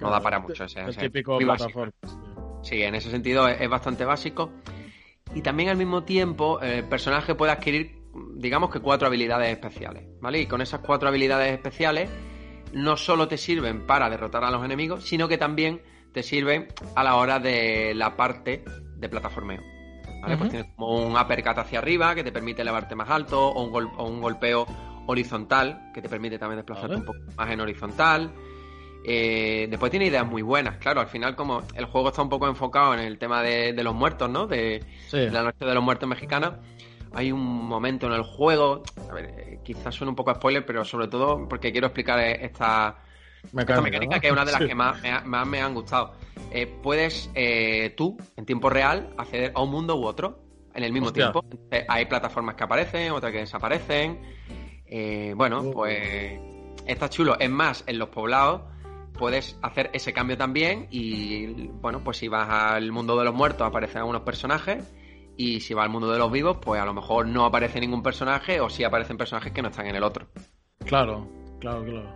no 0.00 0.10
da 0.10 0.20
para 0.20 0.40
mucho. 0.40 0.64
Ese, 0.64 0.80
el 0.80 0.88
ese, 0.88 1.02
típico 1.02 1.38
plataforma. 1.38 1.92
Sí, 2.62 2.82
en 2.82 2.94
ese 2.96 3.10
sentido 3.10 3.46
es, 3.46 3.60
es 3.60 3.68
bastante 3.68 4.04
básico 4.04 4.50
y 5.34 5.42
también 5.42 5.68
al 5.68 5.76
mismo 5.76 6.04
tiempo 6.04 6.60
el 6.60 6.84
personaje 6.84 7.34
puede 7.34 7.52
adquirir, 7.52 8.02
digamos 8.34 8.70
que 8.70 8.80
cuatro 8.80 9.08
habilidades 9.08 9.50
especiales, 9.50 10.04
¿vale? 10.20 10.40
Y 10.40 10.46
con 10.46 10.60
esas 10.60 10.80
cuatro 10.80 11.08
habilidades 11.08 11.52
especiales 11.52 12.10
no 12.72 12.96
solo 12.96 13.28
te 13.28 13.36
sirven 13.36 13.86
para 13.86 14.08
derrotar 14.10 14.44
a 14.44 14.50
los 14.50 14.64
enemigos, 14.64 15.04
sino 15.04 15.28
que 15.28 15.38
también 15.38 15.82
te 16.12 16.22
sirven 16.22 16.68
a 16.94 17.04
la 17.04 17.16
hora 17.16 17.38
de 17.38 17.94
la 17.94 18.16
parte 18.16 18.64
de 18.96 19.08
plataformeo. 19.08 19.62
¿Vale? 20.22 20.36
Pues 20.36 20.50
tienes 20.50 20.70
como 20.76 21.04
un 21.04 21.16
uppercut 21.16 21.58
hacia 21.58 21.80
arriba 21.80 22.14
que 22.14 22.22
te 22.22 22.30
permite 22.30 22.62
elevarte 22.62 22.94
más 22.94 23.10
alto, 23.10 23.48
o 23.48 23.62
un, 23.64 23.90
o 23.96 24.04
un 24.04 24.20
golpeo 24.20 24.66
horizontal 25.06 25.90
que 25.92 26.00
te 26.00 26.08
permite 26.08 26.38
también 26.38 26.58
desplazarte 26.58 26.96
un 26.96 27.04
poco 27.04 27.18
más 27.36 27.50
en 27.50 27.60
horizontal. 27.60 28.32
Eh, 29.04 29.66
después 29.68 29.90
tiene 29.90 30.06
ideas 30.06 30.26
muy 30.26 30.42
buenas, 30.42 30.76
claro, 30.76 31.00
al 31.00 31.08
final 31.08 31.34
como 31.34 31.62
el 31.74 31.86
juego 31.86 32.08
está 32.08 32.22
un 32.22 32.28
poco 32.28 32.46
enfocado 32.46 32.94
en 32.94 33.00
el 33.00 33.18
tema 33.18 33.42
de, 33.42 33.72
los 33.82 33.94
muertos, 33.94 34.30
¿no? 34.30 34.46
De, 34.46 34.84
la 35.10 35.42
noche 35.42 35.64
de 35.64 35.74
los 35.74 35.82
muertos 35.82 36.08
mexicana. 36.08 36.60
Hay 37.14 37.32
un 37.32 37.42
momento 37.42 38.06
en 38.06 38.12
el 38.12 38.22
juego, 38.22 38.82
a 39.10 39.12
ver, 39.12 39.34
eh, 39.36 39.60
quizás 39.62 39.94
suene 39.94 40.10
un 40.10 40.16
poco 40.16 40.30
a 40.30 40.36
spoiler, 40.36 40.64
pero 40.64 40.84
sobre 40.84 41.08
todo 41.08 41.46
porque 41.48 41.72
quiero 41.72 41.88
explicar 41.88 42.20
esta 42.20 42.96
mecánica, 43.52 44.20
que 44.20 44.28
es 44.28 44.32
una 44.32 44.44
de 44.44 44.52
las 44.52 44.62
que 44.62 44.74
más 44.74 45.02
me, 45.46 45.60
han 45.60 45.74
gustado. 45.74 46.14
Eh, 46.50 46.66
puedes 46.66 47.28
tú, 47.96 48.16
en 48.36 48.46
tiempo 48.46 48.70
real, 48.70 49.12
acceder 49.18 49.52
a 49.54 49.62
un 49.62 49.70
mundo 49.70 49.96
u 49.96 50.06
otro 50.06 50.38
en 50.74 50.84
el 50.84 50.92
mismo 50.92 51.12
tiempo. 51.12 51.44
hay 51.88 52.06
plataformas 52.06 52.54
que 52.54 52.64
aparecen, 52.64 53.12
otras 53.12 53.32
que 53.32 53.38
desaparecen. 53.38 54.20
bueno, 55.34 55.58
oh. 55.58 55.70
pues 55.72 56.38
está 56.86 57.10
chulo. 57.10 57.36
Es 57.38 57.50
más, 57.50 57.84
en 57.86 57.98
los 57.98 58.08
poblados 58.08 58.71
puedes 59.18 59.58
hacer 59.62 59.90
ese 59.92 60.12
cambio 60.12 60.36
también 60.36 60.88
y 60.90 61.68
bueno, 61.68 62.02
pues 62.02 62.16
si 62.18 62.28
vas 62.28 62.48
al 62.48 62.92
mundo 62.92 63.18
de 63.18 63.24
los 63.24 63.34
muertos 63.34 63.66
aparecen 63.66 63.98
algunos 63.98 64.22
personajes 64.22 64.92
y 65.36 65.60
si 65.60 65.74
vas 65.74 65.84
al 65.84 65.90
mundo 65.90 66.10
de 66.10 66.18
los 66.18 66.30
vivos, 66.30 66.58
pues 66.60 66.80
a 66.80 66.84
lo 66.84 66.94
mejor 66.94 67.26
no 67.26 67.44
aparece 67.44 67.80
ningún 67.80 68.02
personaje 68.02 68.60
o 68.60 68.68
sí 68.68 68.84
aparecen 68.84 69.16
personajes 69.16 69.52
que 69.52 69.62
no 69.62 69.68
están 69.68 69.86
en 69.86 69.96
el 69.96 70.02
otro. 70.02 70.26
Claro, 70.84 71.28
claro, 71.60 71.84
claro. 71.84 72.14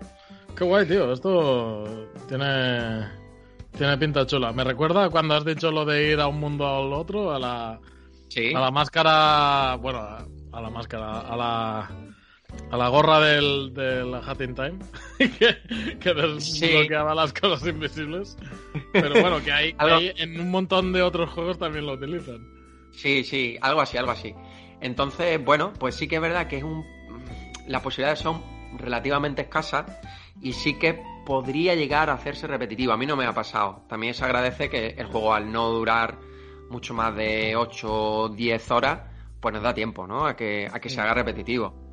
Qué 0.56 0.64
guay, 0.64 0.86
tío. 0.86 1.12
Esto 1.12 1.84
tiene 2.28 3.06
tiene 3.76 3.98
pinta 3.98 4.26
chula. 4.26 4.52
Me 4.52 4.64
recuerda 4.64 5.10
cuando 5.10 5.34
has 5.34 5.44
dicho 5.44 5.70
lo 5.70 5.84
de 5.84 6.12
ir 6.12 6.20
a 6.20 6.26
un 6.26 6.40
mundo 6.40 6.66
al 6.66 6.92
otro, 6.92 7.32
a 7.32 7.38
la 7.38 7.80
¿Sí? 8.28 8.52
a 8.54 8.60
la 8.60 8.70
máscara, 8.70 9.76
bueno, 9.76 9.98
a 10.52 10.60
la 10.60 10.70
máscara, 10.70 11.20
a 11.20 11.36
la 11.36 11.90
a 12.70 12.76
la 12.76 12.88
gorra 12.88 13.20
del, 13.20 13.72
del 13.74 14.14
Hat 14.14 14.40
in 14.40 14.54
Time, 14.54 14.78
que, 15.18 15.98
que 15.98 16.14
desbloqueaba 16.14 17.14
las 17.14 17.32
cosas 17.32 17.66
invisibles. 17.68 18.36
Pero 18.92 19.20
bueno, 19.20 19.42
que 19.42 19.52
hay, 19.52 19.74
en 19.78 20.40
un 20.40 20.50
montón 20.50 20.92
de 20.92 21.02
otros 21.02 21.30
juegos 21.30 21.58
también 21.58 21.86
lo 21.86 21.94
utilizan. 21.94 22.38
Sí, 22.92 23.24
sí, 23.24 23.56
algo 23.60 23.80
así, 23.80 23.96
algo 23.96 24.12
así. 24.12 24.34
Entonces, 24.80 25.42
bueno, 25.44 25.72
pues 25.78 25.94
sí 25.94 26.08
que 26.08 26.16
es 26.16 26.22
verdad 26.22 26.48
que 26.48 26.58
es 26.58 26.64
un 26.64 26.84
las 27.66 27.82
posibilidades 27.82 28.20
son 28.20 28.42
relativamente 28.78 29.42
escasas 29.42 29.86
y 30.40 30.52
sí 30.52 30.78
que 30.78 31.02
podría 31.24 31.74
llegar 31.74 32.10
a 32.10 32.14
hacerse 32.14 32.46
repetitivo. 32.46 32.92
A 32.92 32.96
mí 32.96 33.06
no 33.06 33.16
me 33.16 33.26
ha 33.26 33.32
pasado. 33.32 33.82
También 33.88 34.14
se 34.14 34.24
agradece 34.24 34.70
que 34.70 34.88
el 34.88 35.06
juego 35.06 35.34
al 35.34 35.50
no 35.50 35.70
durar 35.70 36.18
mucho 36.70 36.94
más 36.94 37.14
de 37.16 37.56
8 37.56 37.88
o 37.92 38.28
10 38.28 38.70
horas, 38.70 39.00
pues 39.40 39.52
nos 39.52 39.62
da 39.62 39.74
tiempo, 39.74 40.06
¿no? 40.06 40.26
A 40.26 40.36
que, 40.36 40.68
a 40.72 40.80
que 40.80 40.88
se 40.88 41.00
haga 41.00 41.14
repetitivo. 41.14 41.85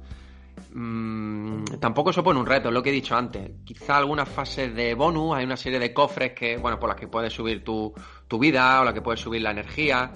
Mm, 0.76 1.66
tampoco 1.80 2.12
supone 2.12 2.40
un 2.40 2.48
reto, 2.48 2.70
es 2.70 2.74
lo 2.74 2.82
que 2.82 2.90
he 2.90 2.94
dicho 2.94 3.16
antes. 3.16 3.52
Quizá 3.64 3.98
algunas 3.98 4.28
fases 4.28 4.74
de 4.74 4.96
bonus, 4.96 5.36
hay 5.36 5.46
una 5.46 5.58
serie 5.58 5.78
de 5.78 5.94
cofres 5.94 6.34
que, 6.34 6.58
bueno, 6.58 6.80
por 6.80 6.90
las 6.90 6.98
que 6.98 7.08
puedes 7.08 7.32
subir 7.32 7.64
tu, 7.64 7.94
vida 8.40 8.82
o 8.82 8.84
la 8.84 8.94
que 8.94 9.02
puedes 9.02 9.20
subir 9.20 9.42
la 9.42 9.52
energía. 9.52 10.12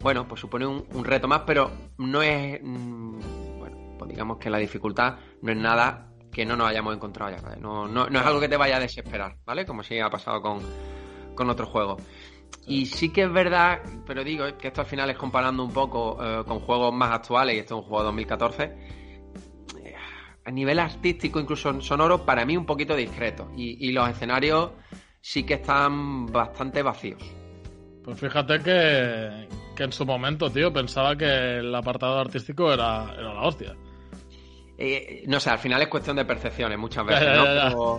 Bueno, 0.00 0.28
pues 0.28 0.42
supone 0.42 0.66
un, 0.66 1.04
reto 1.04 1.26
más, 1.26 1.42
pero 1.46 1.70
no 1.98 2.22
es. 2.22 2.60
Mm, 2.62 3.58
bueno, 3.58 3.96
pues 3.98 4.10
digamos 4.10 4.36
que 4.36 4.50
la 4.50 4.58
dificultad 4.58 5.16
no 5.40 5.52
es 5.52 5.58
nada 5.58 6.10
que 6.30 6.44
no 6.44 6.56
nos 6.56 6.68
hayamos 6.68 6.94
encontrado 6.94 7.34
ya. 7.34 7.56
No, 7.56 7.88
no, 7.88 8.06
es 8.06 8.26
algo 8.26 8.40
que 8.40 8.48
te 8.48 8.58
vaya 8.58 8.76
a 8.76 8.80
desesperar, 8.80 9.38
¿vale? 9.46 9.64
Como 9.64 9.82
si 9.82 9.98
ha 10.00 10.10
pasado 10.10 10.42
con, 10.42 10.60
con 11.34 11.48
otros 11.48 11.70
juegos. 11.70 12.02
Y 12.66 12.86
sí 12.86 13.10
que 13.10 13.22
es 13.22 13.32
verdad, 13.32 13.80
pero 14.06 14.22
digo 14.22 14.44
que 14.58 14.68
esto 14.68 14.82
al 14.82 14.86
final 14.86 15.08
es 15.10 15.16
comparando 15.16 15.64
un 15.64 15.72
poco 15.72 16.18
eh, 16.22 16.44
con 16.46 16.60
juegos 16.60 16.92
más 16.92 17.12
actuales, 17.12 17.56
y 17.56 17.58
esto 17.60 17.76
es 17.76 17.82
un 17.82 17.88
juego 17.88 18.00
de 18.00 18.06
2014 18.06 19.03
a 20.44 20.50
nivel 20.50 20.78
artístico, 20.78 21.40
incluso 21.40 21.80
sonoro, 21.80 22.24
para 22.24 22.44
mí 22.44 22.56
un 22.56 22.66
poquito 22.66 22.94
discreto. 22.94 23.50
Y, 23.56 23.92
los 23.92 24.08
escenarios 24.08 24.70
sí 25.20 25.44
que 25.44 25.54
están 25.54 26.26
bastante 26.26 26.82
vacíos. 26.82 27.22
Pues 28.04 28.20
fíjate 28.20 28.60
que, 28.60 29.48
en 29.82 29.92
su 29.92 30.04
momento, 30.04 30.50
tío, 30.50 30.72
pensaba 30.72 31.16
que 31.16 31.58
el 31.58 31.74
apartado 31.74 32.18
artístico 32.18 32.72
era, 32.72 33.14
la 33.14 33.42
hostia. 33.42 33.74
Eh, 34.76 35.22
no 35.28 35.38
sé, 35.38 35.50
al 35.50 35.58
final 35.58 35.80
es 35.80 35.88
cuestión 35.88 36.16
de 36.16 36.24
percepciones 36.24 36.76
muchas 36.76 37.06
veces, 37.06 37.38
¿no? 37.72 37.98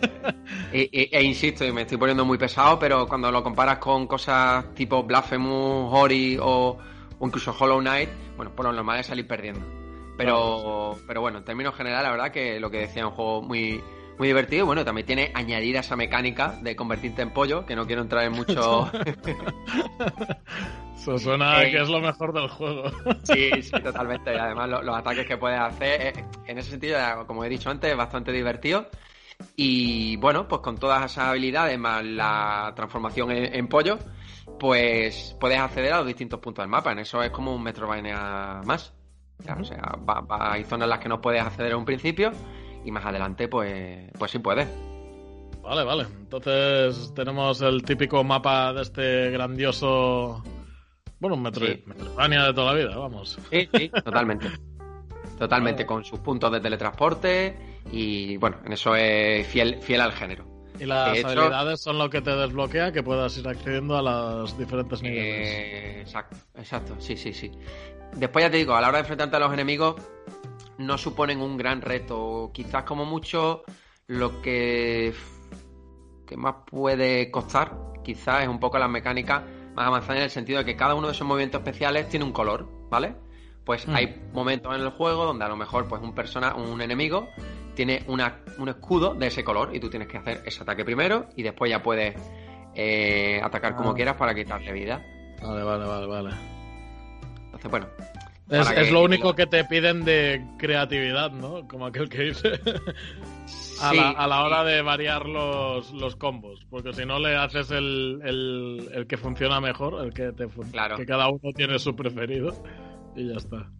e, 0.72 1.24
insisto, 1.24 1.66
y 1.66 1.72
me 1.72 1.84
estoy 1.84 1.98
poniendo 1.98 2.26
muy 2.26 2.38
pesado, 2.38 2.78
pero 2.78 3.08
cuando 3.08 3.32
lo 3.32 3.42
comparas 3.42 3.80
con 3.80 4.06
cosas 4.06 4.74
tipo 4.76 5.02
Blasphemous, 5.02 5.90
Ori 5.92 6.38
o, 6.40 6.78
o 7.18 7.26
incluso 7.26 7.56
Hollow 7.58 7.80
Knight, 7.80 8.10
bueno, 8.36 8.54
por 8.54 8.66
lo 8.66 8.74
normal 8.74 9.00
es 9.00 9.08
salir 9.08 9.26
perdiendo. 9.26 9.85
Pero, 10.18 10.98
pero 11.08 11.22
bueno, 11.22 11.40
en 11.40 11.44
términos 11.44 11.76
generales, 11.76 12.04
la 12.04 12.12
verdad 12.12 12.32
que 12.32 12.60
lo 12.60 12.70
que 12.72 12.80
decía 12.80 13.02
es 13.04 13.08
un 13.08 13.14
juego 13.14 13.42
muy, 13.42 13.82
muy 14.18 14.28
divertido. 14.28 14.66
Bueno, 14.66 14.86
también 14.86 15.06
tiene 15.06 15.32
añadida 15.34 15.80
esa 15.80 15.96
mecánica 15.96 16.58
de 16.62 16.76
convertirte 16.76 17.22
en 17.22 17.32
pollo, 17.32 17.66
que 17.66 17.76
no 17.76 17.86
quiero 17.86 18.02
entrar 18.02 18.26
en 18.26 18.34
mucho. 18.34 18.90
Eso 20.96 21.20
suena 21.20 21.64
eh, 21.64 21.72
que 21.72 21.82
es 21.82 21.90
lo 21.90 22.00
mejor 22.00 22.34
del 22.34 22.48
juego. 22.50 22.92
sí, 23.24 23.50
sí, 23.62 23.72
totalmente. 23.84 24.34
Y 24.34 24.38
además, 24.38 24.70
los 24.70 24.96
ataques 24.96 25.28
que 25.28 25.38
puedes 25.38 25.60
hacer, 25.60 26.02
eh, 26.02 26.26
en 26.48 26.58
ese 26.58 26.72
sentido, 26.72 26.98
como 27.28 27.44
he 27.44 27.50
dicho 27.50 27.70
antes, 27.70 27.92
es 27.92 27.98
bastante 27.98 28.32
divertido. 28.32 28.90
Y 29.58 30.16
bueno, 30.18 30.48
pues 30.48 30.62
con 30.62 30.78
todas 30.78 31.12
esas 31.12 31.26
habilidades 31.26 31.78
más 31.78 32.04
la 32.06 32.72
transformación 32.74 33.32
en, 33.32 33.68
pollo, 33.68 34.00
pues 34.58 35.36
puedes 35.42 35.60
acceder 35.60 35.92
a 35.92 35.98
los 35.98 36.08
distintos 36.08 36.40
puntos 36.40 36.64
del 36.64 36.70
mapa. 36.70 36.94
En 36.94 37.00
eso 37.00 37.22
es 37.22 37.32
como 37.32 37.54
un 37.54 37.62
Metroidvania 37.62 38.62
más. 38.64 38.95
O 39.60 39.64
sea, 39.64 40.00
hay 40.30 40.64
zonas 40.64 40.86
en 40.86 40.90
las 40.90 41.00
que 41.00 41.10
no 41.10 41.22
puedes 41.22 41.42
acceder 41.42 41.74
a 41.74 41.78
un 41.78 41.86
principio 41.86 42.32
y 42.84 42.92
más 42.92 43.06
adelante, 43.06 43.48
pues, 43.48 44.12
pues 44.18 44.32
sí 44.32 44.40
puedes. 44.40 44.68
Vale, 45.62 45.84
vale. 45.84 46.06
Entonces 46.20 47.12
tenemos 47.16 47.62
el 47.62 47.84
típico 47.84 48.24
mapa 48.24 48.72
de 48.74 48.84
este 48.84 49.32
grandioso. 49.32 50.44
Bueno, 51.20 51.38
metro... 51.38 51.66
Metroidvania 51.86 52.44
de 52.44 52.54
toda 52.54 52.74
la 52.74 52.80
vida, 52.80 52.98
vamos. 52.98 53.40
Sí, 53.52 53.68
sí, 53.74 53.90
totalmente. 54.04 54.48
Totalmente, 55.40 55.86
con 55.86 56.06
sus 56.06 56.20
puntos 56.20 56.52
de 56.52 56.60
teletransporte 56.60 57.82
y 57.92 58.38
bueno, 58.38 58.58
en 58.66 58.74
eso 58.74 58.96
es 58.96 59.46
fiel, 59.48 59.78
fiel 59.82 60.02
al 60.02 60.12
género. 60.12 60.55
Y 60.80 60.86
las 60.86 61.24
habilidades 61.24 61.82
son 61.82 61.98
lo 61.98 62.10
que 62.10 62.22
te 62.22 62.32
desbloquea 62.32 62.92
que 62.92 63.04
puedas 63.04 63.38
ir 63.38 63.48
accediendo 63.48 63.98
a 63.98 64.02
los 64.02 64.58
diferentes 64.58 65.02
niveles. 65.02 65.48
Eh, 65.48 66.02
exacto, 66.02 66.38
exacto, 66.56 66.96
sí, 67.00 67.16
sí, 67.16 67.34
sí. 67.34 67.52
Después 68.16 68.46
ya 68.46 68.52
te 68.52 68.58
digo, 68.58 68.76
a 68.76 68.82
la 68.82 68.90
hora 68.90 68.98
de 68.98 69.02
enfrentarte 69.02 69.36
a 69.36 69.40
los 69.40 69.54
enemigos 69.54 69.96
no 70.78 70.98
suponen 70.98 71.42
un 71.42 71.58
gran 71.58 71.82
reto. 71.82 72.52
Quizás 72.54 72.84
como 72.84 73.06
mucho 73.06 73.64
lo 74.08 74.42
que, 74.42 75.14
que 76.26 76.38
más 76.38 76.56
puede 76.66 77.32
costar, 77.32 77.78
quizás 78.04 78.44
es 78.44 78.48
un 78.48 78.60
poco 78.60 78.78
las 78.78 78.90
mecánicas 78.90 79.44
más 79.76 79.88
avanzadas 79.88 80.18
en 80.18 80.24
el 80.24 80.30
sentido 80.30 80.60
de 80.60 80.66
que 80.66 80.76
cada 80.76 80.96
uno 80.96 81.08
de 81.08 81.14
esos 81.14 81.28
movimientos 81.28 81.60
especiales 81.60 82.08
tiene 82.10 82.26
un 82.26 82.32
color, 82.32 82.68
¿vale? 82.90 83.16
Pues 83.66 83.88
mm. 83.88 83.96
hay 83.96 84.30
momentos 84.32 84.74
en 84.76 84.82
el 84.82 84.90
juego 84.92 85.26
donde 85.26 85.44
a 85.44 85.50
lo 85.50 85.56
mejor 85.56 85.88
pues 85.88 86.02
un 86.02 86.14
persona, 86.14 86.56
un 86.56 86.82
enemigo 86.82 87.28
tiene 87.76 88.04
una, 88.08 88.40
un 88.58 88.70
escudo 88.70 89.14
de 89.14 89.28
ese 89.28 89.44
color 89.44 89.76
y 89.76 89.80
tú 89.80 89.90
tienes 89.90 90.08
que 90.08 90.18
hacer 90.18 90.42
ese 90.46 90.64
ataque 90.64 90.84
primero 90.84 91.28
y 91.36 91.44
después 91.44 91.70
ya 91.70 91.84
puedes 91.84 92.16
eh, 92.74 93.40
atacar 93.44 93.76
como 93.76 93.92
ah. 93.92 93.96
quieras 93.96 94.16
para 94.16 94.34
quitarle 94.34 94.72
vida. 94.72 95.06
Vale, 95.42 95.64
vale, 95.64 95.86
vale, 95.86 96.08
vale 96.08 96.56
bueno. 97.70 97.88
Es, 98.50 98.92
lo 98.92 99.04
único 99.04 99.34
que 99.34 99.48
te 99.48 99.66
piden 99.66 100.06
de 100.06 100.46
creatividad, 100.60 101.32
¿no? 101.32 101.68
Como 101.68 101.88
aquel 101.88 102.10
que 102.10 102.24
dice. 102.26 102.52
a, 103.82 104.28
la, 104.28 104.44
hora 104.44 104.64
de 104.64 104.84
variar 104.84 105.26
los, 105.26 105.92
los 105.92 106.16
combos. 106.16 106.64
Porque 106.70 106.94
si 106.94 107.06
no 107.06 107.18
le 107.18 107.36
haces 107.36 107.72
el, 107.72 108.22
el, 108.94 109.08
que 109.08 109.18
funciona 109.18 109.60
mejor, 109.60 110.06
el 110.06 110.14
que, 110.14 110.32
te, 110.32 110.48
claro. 110.72 110.96
que 110.96 111.08
cada 111.08 111.28
uno 111.30 111.52
tiene 111.56 111.80
su 111.80 111.96
preferido. 111.96 112.54
Y 113.16 113.30
ya 113.30 113.38
está. 113.38 113.72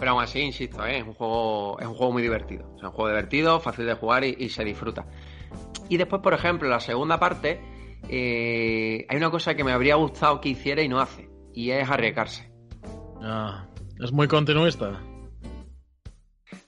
Pero 0.00 0.12
aún 0.12 0.22
así, 0.22 0.40
insisto, 0.40 0.84
¿eh? 0.86 1.00
es, 1.00 1.06
un 1.06 1.12
juego, 1.12 1.78
es 1.78 1.86
un 1.86 1.92
juego 1.92 2.12
muy 2.14 2.22
divertido. 2.22 2.74
es 2.74 2.82
un 2.82 2.90
juego 2.90 3.10
divertido, 3.10 3.60
fácil 3.60 3.84
de 3.84 3.92
jugar 3.92 4.24
y, 4.24 4.48
se 4.48 4.64
disfruta. 4.64 5.04
Y 5.90 5.98
después, 5.98 6.22
por 6.22 6.32
ejemplo, 6.32 6.70
la 6.70 6.80
segunda 6.80 7.20
parte, 7.20 7.60
eh, 8.08 9.04
hay 9.06 9.16
una 9.18 9.30
cosa 9.30 9.54
que 9.54 9.62
me 9.62 9.72
habría 9.72 9.96
gustado 9.96 10.40
que 10.40 10.48
hiciera 10.48 10.80
y 10.80 10.88
no 10.88 11.00
hace. 11.00 11.28
Y 11.52 11.70
es 11.70 11.86
arriesgarse. 11.86 12.50
Ah, 13.20 13.68
es 14.02 14.10
muy 14.10 14.26
continuista. 14.26 15.02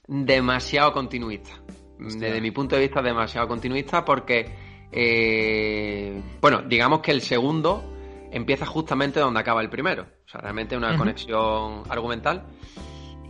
Demasiado 0.06 0.92
continuista. 0.92 1.52
Desde 1.98 2.38
mi 2.42 2.50
punto 2.50 2.76
de 2.76 2.82
vista, 2.82 3.00
demasiado 3.00 3.48
continuista 3.48 4.04
porque, 4.04 4.54
eh, 4.92 6.20
bueno, 6.42 6.60
digamos 6.68 7.00
que 7.00 7.12
el 7.12 7.22
segundo 7.22 7.82
empieza 8.30 8.66
justamente 8.66 9.20
donde 9.20 9.40
acaba 9.40 9.62
el 9.62 9.70
primero. 9.70 10.02
O 10.02 10.28
sea, 10.28 10.42
realmente 10.42 10.76
una 10.76 10.98
conexión 10.98 11.84
argumental. 11.88 12.44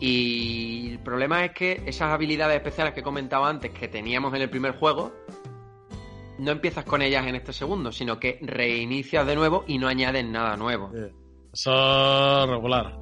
Y 0.05 0.91
el 0.91 0.99
problema 0.99 1.45
es 1.45 1.53
que 1.53 1.81
esas 1.87 2.11
habilidades 2.11 2.57
especiales 2.57 2.93
que 2.93 3.01
he 3.01 3.03
comentado 3.05 3.45
antes 3.45 3.71
que 3.71 3.87
teníamos 3.87 4.35
en 4.35 4.43
el 4.43 4.51
primer 4.51 4.77
juego, 4.77 5.13
no 6.41 6.51
empiezas 6.51 6.85
con 6.85 7.03
ellas 7.03 7.25
en 7.25 7.37
este 7.37 7.53
segundo, 7.53 7.93
sino 7.93 8.19
que 8.19 8.41
reinicias 8.43 9.25
de 9.25 9.37
nuevo 9.37 9.63
y 9.69 9.79
no 9.79 9.87
añades 9.87 10.25
nada 10.25 10.57
nuevo. 10.57 10.91
Eso 11.53 12.47
regular. 12.49 12.99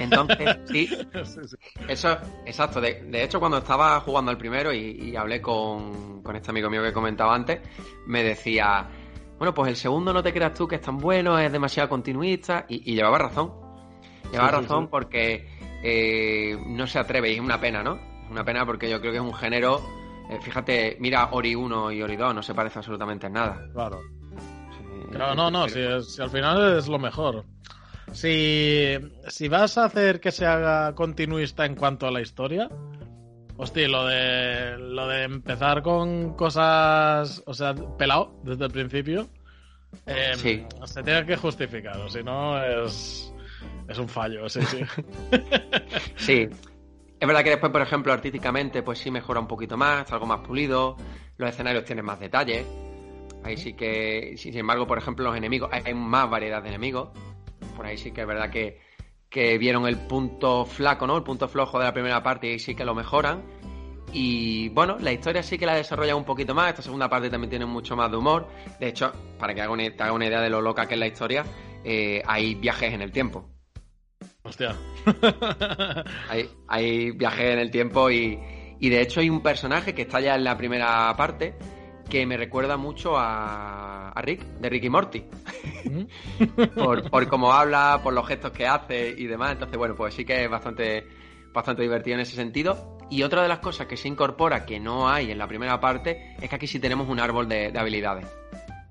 Entonces, 0.00 0.56
sí, 0.64 0.88
eso, 1.86 2.16
exacto. 2.46 2.80
De, 2.80 3.22
hecho, 3.22 3.38
cuando 3.38 3.58
estaba 3.58 4.00
jugando 4.00 4.30
al 4.30 4.38
primero 4.38 4.72
y, 4.72 5.14
hablé 5.16 5.42
con, 5.42 6.22
este 6.34 6.50
amigo 6.50 6.70
mío 6.70 6.82
que 6.82 6.94
comentaba 6.94 7.34
antes, 7.34 7.60
me 8.06 8.22
decía, 8.22 8.88
bueno, 9.36 9.52
pues 9.52 9.68
el 9.68 9.76
segundo 9.76 10.14
no 10.14 10.22
te 10.22 10.32
creas 10.32 10.54
tú 10.54 10.66
que 10.66 10.76
es 10.76 10.80
tan 10.80 10.96
bueno, 10.96 11.38
es 11.38 11.52
demasiado 11.52 11.90
continuista, 11.90 12.64
y, 12.70 12.94
llevaba 12.94 13.18
razón. 13.18 13.52
Llevaba 14.32 14.62
razón 14.62 14.88
porque 14.88 15.46
eh, 15.88 16.58
no 16.66 16.84
se 16.88 16.98
atreve, 16.98 17.30
y 17.30 17.34
es 17.34 17.40
una 17.40 17.60
pena, 17.60 17.80
¿no? 17.80 17.94
Es 18.24 18.30
una 18.30 18.44
pena 18.44 18.66
porque 18.66 18.90
yo 18.90 18.98
creo 18.98 19.12
que 19.12 19.18
es 19.18 19.24
un 19.24 19.34
género. 19.34 19.80
Eh, 20.28 20.38
fíjate, 20.42 20.96
mira 20.98 21.28
Ori 21.30 21.54
1 21.54 21.92
y 21.92 22.02
Ori 22.02 22.16
2, 22.16 22.34
no 22.34 22.42
se 22.42 22.54
parece 22.54 22.80
absolutamente 22.80 23.28
en 23.28 23.34
nada. 23.34 23.68
Claro. 23.72 24.00
claro, 25.12 25.36
no, 25.36 25.48
no, 25.48 25.68
si, 25.68 25.80
al 25.80 26.30
final 26.30 26.76
es 26.76 26.88
lo 26.88 26.98
mejor. 26.98 27.44
Si, 28.10 28.94
si 29.28 29.46
vas 29.46 29.78
a 29.78 29.84
hacer 29.84 30.18
que 30.18 30.32
se 30.32 30.44
haga 30.44 30.92
continuista 30.96 31.64
en 31.64 31.76
cuanto 31.76 32.08
a 32.08 32.10
la 32.10 32.20
historia, 32.20 32.68
hostia, 33.56 33.86
lo 33.86 34.06
de, 34.06 34.78
lo 34.78 35.06
de 35.06 35.22
empezar 35.22 35.82
con 35.82 36.34
cosas, 36.34 37.44
o 37.46 37.54
sea, 37.54 37.76
pelado 37.96 38.40
desde 38.42 38.64
el 38.64 38.72
principio, 38.72 39.28
em, 40.04 40.66
se 40.84 41.02
tiene 41.04 41.24
que 41.26 41.36
justificar, 41.36 41.96
o 41.98 42.08
si 42.08 42.24
no 42.24 42.60
es, 42.60 43.32
es 43.88 43.98
un 43.98 44.08
fallo, 44.08 44.48
sí, 44.48 44.60
sí. 44.62 44.80
sí. 46.16 46.48
Es 47.18 47.26
verdad 47.26 47.42
que 47.42 47.50
después, 47.50 47.72
por 47.72 47.82
ejemplo, 47.82 48.12
artísticamente, 48.12 48.82
pues 48.82 48.98
sí 48.98 49.10
mejora 49.10 49.40
un 49.40 49.48
poquito 49.48 49.76
más, 49.76 50.12
algo 50.12 50.26
más 50.26 50.40
pulido, 50.40 50.96
los 51.38 51.48
escenarios 51.48 51.84
tienen 51.84 52.04
más 52.04 52.20
detalles. 52.20 52.66
Ahí 53.42 53.56
sí 53.56 53.74
que, 53.74 54.34
sin 54.36 54.56
embargo, 54.56 54.86
por 54.86 54.98
ejemplo, 54.98 55.24
los 55.24 55.36
enemigos, 55.36 55.70
hay 55.72 55.94
más 55.94 56.28
variedad 56.28 56.62
de 56.62 56.68
enemigos 56.68 57.10
por 57.76 57.86
ahí 57.86 57.98
sí 57.98 58.10
que 58.10 58.22
es 58.22 58.26
verdad 58.26 58.50
que, 58.50 58.80
vieron 59.58 59.86
el 59.86 59.98
punto 59.98 60.64
flaco, 60.64 61.06
¿no? 61.06 61.18
El 61.18 61.22
punto 61.22 61.46
flojo 61.46 61.78
de 61.78 61.84
la 61.84 61.92
primera 61.92 62.22
parte 62.22 62.50
y 62.50 62.58
sí 62.58 62.74
que 62.74 62.86
lo 62.86 62.94
mejoran. 62.94 63.42
Y 64.12 64.70
bueno, 64.70 64.96
la 64.98 65.12
historia 65.12 65.42
sí 65.42 65.58
que 65.58 65.66
la 65.66 65.74
desarrolla 65.74 66.16
un 66.16 66.24
poquito 66.24 66.54
más. 66.54 66.70
Esta 66.70 66.80
segunda 66.80 67.10
parte 67.10 67.28
también 67.28 67.50
tiene 67.50 67.66
mucho 67.66 67.96
más 67.96 68.10
de 68.10 68.16
humor. 68.16 68.48
De 68.80 68.88
hecho, 68.88 69.12
para 69.38 69.52
que 69.52 69.60
te 69.90 70.02
haga 70.02 70.12
una 70.12 70.26
idea 70.26 70.40
de 70.40 70.48
lo 70.48 70.62
loca 70.62 70.86
que 70.86 70.94
es 70.94 71.00
la 71.00 71.06
historia, 71.06 71.44
eh, 71.84 72.22
hay 72.24 72.54
viajes 72.54 72.94
en 72.94 73.02
el 73.02 73.12
tiempo. 73.12 73.55
Hostia. 74.46 74.76
hay, 76.28 76.48
hay 76.68 77.10
viajes 77.10 77.52
en 77.52 77.58
el 77.58 77.70
tiempo 77.70 78.10
y, 78.10 78.38
y 78.78 78.88
de 78.88 79.00
hecho 79.00 79.20
hay 79.20 79.30
un 79.30 79.42
personaje 79.42 79.94
que 79.94 80.02
está 80.02 80.20
ya 80.20 80.34
en 80.34 80.44
la 80.44 80.56
primera 80.56 81.12
parte 81.16 81.56
que 82.08 82.24
me 82.26 82.36
recuerda 82.36 82.76
mucho 82.76 83.14
a, 83.16 84.12
Rick, 84.22 84.42
de 84.42 84.68
Rick 84.68 84.84
y 84.84 84.90
Morty. 84.90 85.24
por, 86.74 87.10
por 87.10 87.28
cómo 87.28 87.52
habla, 87.52 88.00
por 88.02 88.12
los 88.12 88.26
gestos 88.26 88.52
que 88.52 88.66
hace 88.66 89.14
y 89.16 89.26
demás. 89.26 89.52
Entonces, 89.52 89.76
bueno, 89.76 89.94
pues 89.96 90.14
sí 90.14 90.24
que 90.24 90.44
es 90.44 90.50
bastante, 90.50 91.06
bastante 91.52 91.82
divertido 91.82 92.14
en 92.14 92.20
ese 92.20 92.36
sentido. 92.36 92.96
Y 93.10 93.22
otra 93.22 93.42
de 93.42 93.48
las 93.48 93.60
cosas 93.60 93.86
que 93.86 93.96
se 93.96 94.08
incorpora 94.08 94.64
que 94.64 94.80
no 94.80 95.08
hay 95.08 95.30
en 95.30 95.38
la 95.38 95.46
primera 95.46 95.80
parte 95.80 96.34
es 96.40 96.48
que 96.48 96.56
aquí 96.56 96.66
sí 96.66 96.80
tenemos 96.80 97.08
un 97.08 97.20
árbol 97.20 97.48
de, 97.48 97.72
habilidades. 97.76 98.26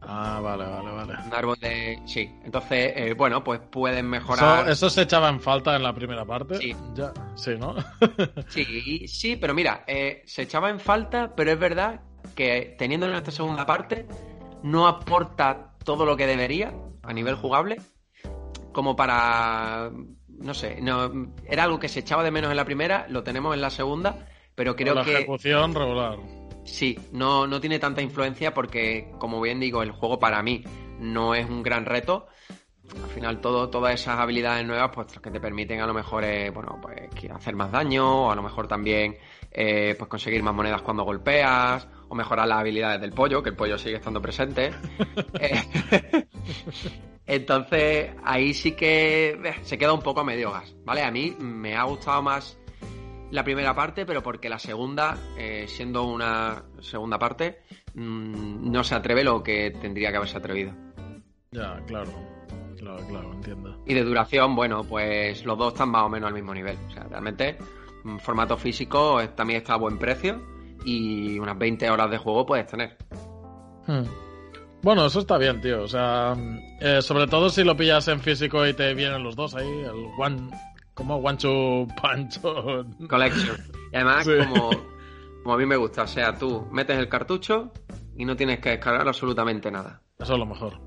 Ah, 0.08 0.40
vale, 0.42 0.66
vale, 0.66 0.92
vale. 0.92 1.14
Un 1.26 1.34
árbol 1.34 1.58
de. 1.60 2.00
Sí. 2.06 2.30
Entonces, 2.44 2.94
eh, 2.96 3.14
bueno, 3.18 3.44
pues 3.44 3.60
pueden 3.60 4.10
mejorar. 4.10 4.70
¿Eso, 4.70 4.90
se 4.90 5.04
echaba 5.04 5.30
en 5.30 5.40
falta 5.40 5.76
en 5.76 5.84
la 5.84 5.94
primera 5.94 6.26
parte? 6.26 6.58
Sí. 6.58 6.76
Ya. 6.94 7.14
Sí, 7.36 7.52
¿no? 7.58 7.76
sí, 8.48 9.08
sí, 9.08 9.36
pero 9.36 9.54
mira, 9.54 9.84
eh, 9.88 10.24
se 10.26 10.44
echaba 10.44 10.70
en 10.70 10.80
falta, 10.80 11.34
pero 11.36 11.52
es 11.52 11.60
verdad 11.60 12.02
que 12.36 12.76
teniendo 12.78 13.08
en 13.08 13.16
esta 13.16 13.32
segunda 13.32 13.66
parte 13.66 14.08
no 14.64 14.88
aporta 14.88 15.76
todo 15.84 16.06
lo 16.06 16.18
que 16.18 16.26
debería 16.26 16.74
a 17.04 17.14
nivel 17.14 17.36
jugable 17.36 17.78
como 18.72 18.96
para 18.96 19.92
no 20.40 20.54
sé, 20.54 20.82
no, 20.82 21.32
era 21.48 21.64
algo 21.64 21.80
que 21.80 21.90
se 21.90 22.02
echaba 22.02 22.24
de 22.24 22.32
menos 22.32 22.52
en 22.52 22.58
la 22.58 22.66
primera, 22.66 23.06
lo 23.10 23.24
tenemos 23.24 23.54
en 23.54 23.62
la 23.62 23.70
segunda, 23.70 24.28
pero 24.54 24.76
creo 24.76 24.94
que 25.04 25.12
la 25.12 25.20
ejecución 25.20 25.74
regular. 25.74 26.18
Sí, 26.66 27.00
no, 27.12 27.48
no 27.48 27.62
tiene 27.62 27.80
tanta 27.80 28.02
influencia 28.02 28.54
porque, 28.54 29.12
como 29.20 29.40
bien 29.40 29.60
digo, 29.60 29.84
el 29.84 29.92
juego 29.92 30.20
para 30.20 30.42
mí 30.42 30.64
no 31.00 31.36
es 31.36 31.48
un 31.48 31.64
gran 31.64 31.86
reto. 31.86 32.28
Al 33.04 33.10
final, 33.10 33.42
todo, 33.42 33.70
todas 33.70 33.94
esas 33.94 34.20
habilidades 34.20 34.66
nuevas, 34.66 34.92
pues 34.94 35.20
que 35.20 35.32
te 35.32 35.40
permiten 35.40 35.82
a 35.82 35.88
lo 35.88 35.94
mejor, 35.94 36.24
eh, 36.24 36.50
bueno, 36.50 36.80
pues 36.82 37.10
hacer 37.32 37.56
más 37.56 37.72
daño, 37.72 38.28
o 38.28 38.32
a 38.32 38.36
lo 38.36 38.44
mejor 38.44 38.68
también 38.68 39.18
eh, 39.52 39.96
pues 39.98 40.10
conseguir 40.10 40.44
más 40.44 40.54
monedas 40.54 40.82
cuando 40.82 41.04
golpeas, 41.04 41.88
o 42.10 42.16
mejorar 42.16 42.48
las 42.48 42.60
habilidades 42.60 43.02
del 43.02 43.12
pollo, 43.12 43.42
que 43.42 43.50
el 43.50 43.56
pollo 43.56 43.78
sigue 43.78 43.96
estando 43.96 44.22
presente. 44.22 44.72
Eh, 45.40 46.26
entonces, 47.28 48.12
ahí 48.24 48.54
sí 48.54 48.74
que 48.74 49.56
se 49.64 49.78
queda 49.78 49.94
un 49.94 50.02
poco 50.02 50.22
a 50.22 50.24
medio 50.24 50.52
gas, 50.52 50.76
¿vale? 50.86 51.02
A 51.02 51.12
mí 51.12 51.36
me 51.40 51.76
ha 51.76 51.84
gustado 51.84 52.22
más 52.22 52.58
la 53.32 53.44
primera 53.44 53.76
parte, 53.76 54.06
pero 54.06 54.22
porque 54.22 54.50
la 54.50 54.60
segunda, 54.60 55.18
eh, 55.38 55.66
siendo 55.68 56.04
una 56.04 56.64
segunda 56.80 57.20
parte, 57.20 57.62
mm, 57.94 58.72
no 58.72 58.84
se 58.84 58.96
atreve 58.96 59.24
lo 59.24 59.44
que 59.44 59.72
tendría 59.72 60.12
que 60.12 60.18
haberse 60.18 60.38
atrevido. 60.38 60.74
Ya, 61.52 61.82
claro. 61.88 62.12
Claro, 62.78 63.08
claro, 63.08 63.34
entiendo. 63.34 63.82
Y 63.86 63.94
de 63.94 64.04
duración, 64.04 64.56
bueno, 64.56 64.84
pues 64.84 65.46
los 65.46 65.58
dos 65.58 65.74
están 65.74 65.90
más 65.90 66.04
o 66.04 66.10
menos 66.10 66.28
al 66.28 66.34
mismo 66.34 66.54
nivel. 66.54 66.78
O 66.88 66.92
sea, 66.92 67.04
realmente, 67.04 67.58
mm, 68.04 68.18
formato 68.18 68.58
físico 68.58 69.20
también 69.36 69.62
está 69.62 69.74
a 69.74 69.78
buen 69.78 69.98
precio 69.98 70.42
y 70.86 71.40
unas 71.40 71.58
20 71.58 71.90
horas 71.90 72.12
de 72.12 72.18
juego 72.18 72.46
puedes 72.46 72.68
tener. 72.68 72.98
Hmm. 73.88 74.04
Bueno, 74.82 75.06
eso 75.08 75.22
está 75.22 75.38
bien, 75.38 75.62
tío. 75.62 75.84
O 75.84 75.88
sea, 75.88 76.36
eh, 76.80 77.02
sobre 77.02 77.28
todo 77.28 77.50
si 77.50 77.64
lo 77.64 77.76
pillas 77.76 78.08
en 78.08 78.20
físico 78.20 78.68
y 78.68 78.74
te 78.74 78.94
vienen 78.94 79.24
los 79.24 79.36
dos 79.36 79.56
ahí, 79.56 79.68
el 79.68 80.06
one, 80.20 80.52
como 80.96 81.18
one 81.18 81.38
two 81.38 81.88
punch 82.02 82.40
collection. 83.08 83.58
Y 83.92 83.96
además, 83.96 84.28
como, 84.28 84.70
como 85.44 85.54
a 85.54 85.58
mí 85.58 85.66
me 85.66 85.76
gusta, 85.76 86.04
o 86.04 86.08
sea, 86.08 86.34
tú 86.36 86.68
metes 86.72 86.98
el 86.98 87.08
cartucho 87.08 87.72
y 88.18 88.26
no 88.26 88.36
tienes 88.36 88.60
que 88.60 88.70
descargar 88.70 89.08
absolutamente 89.08 89.70
nada. 89.70 90.02
Eso 90.18 90.34
es 90.34 90.40
lo 90.40 90.46
mejor. 90.46 90.80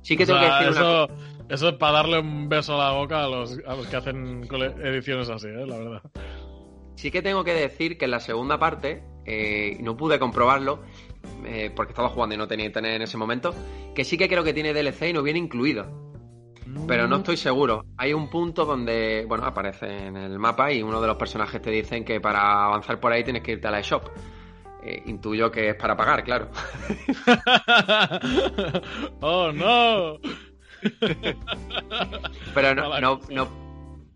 Sí 0.00 0.16
que 0.16 0.26
tengo 0.26 0.40
que 0.40 0.46
decir 0.46 0.68
eso, 0.70 1.08
eso 1.48 1.68
es 1.68 1.74
para 1.74 1.92
darle 1.92 2.18
un 2.18 2.48
beso 2.48 2.80
a 2.80 2.90
la 2.90 2.98
boca 2.98 3.24
a 3.24 3.28
los, 3.28 3.58
a 3.66 3.76
los 3.76 3.86
que 3.86 3.96
hacen 3.96 4.48
ediciones 4.82 5.28
así, 5.28 5.46
¿eh? 5.46 5.66
la 5.66 5.78
verdad. 5.78 6.02
Sí 6.96 7.10
que 7.10 7.22
tengo 7.22 7.44
que 7.44 7.54
decir 7.54 7.98
que 7.98 8.06
en 8.06 8.10
la 8.10 8.20
segunda 8.20 8.58
parte, 8.58 9.04
eh, 9.24 9.76
no 9.80 9.96
pude 9.96 10.18
comprobarlo, 10.18 10.82
eh, 11.46 11.70
porque 11.74 11.92
estaba 11.92 12.08
jugando 12.08 12.34
y 12.34 12.38
no 12.38 12.48
tenía 12.48 12.66
internet 12.66 12.96
en 12.96 13.02
ese 13.02 13.16
momento, 13.16 13.54
que 13.94 14.04
sí 14.04 14.18
que 14.18 14.28
creo 14.28 14.42
que 14.42 14.52
tiene 14.52 14.72
DLC 14.72 15.10
y 15.10 15.12
no 15.12 15.22
viene 15.22 15.38
incluido. 15.38 16.11
Pero 16.86 17.06
no 17.06 17.16
estoy 17.16 17.36
seguro. 17.36 17.84
Hay 17.96 18.12
un 18.12 18.28
punto 18.28 18.64
donde, 18.64 19.24
bueno, 19.28 19.44
aparece 19.44 20.06
en 20.06 20.16
el 20.16 20.38
mapa 20.38 20.72
y 20.72 20.82
uno 20.82 21.00
de 21.00 21.06
los 21.06 21.16
personajes 21.16 21.60
te 21.60 21.70
dicen 21.70 22.04
que 22.04 22.20
para 22.20 22.64
avanzar 22.64 22.98
por 23.00 23.12
ahí 23.12 23.24
tienes 23.24 23.42
que 23.42 23.52
irte 23.52 23.68
a 23.68 23.70
la 23.70 23.80
eShop. 23.80 24.08
Eh, 24.84 25.02
intuyo 25.06 25.50
que 25.50 25.70
es 25.70 25.74
para 25.76 25.96
pagar, 25.96 26.24
claro. 26.24 26.48
¡Oh, 29.20 29.52
no! 29.52 30.18
Pero 32.54 32.74
no, 32.74 33.00
no, 33.00 33.20
no, 33.30 33.48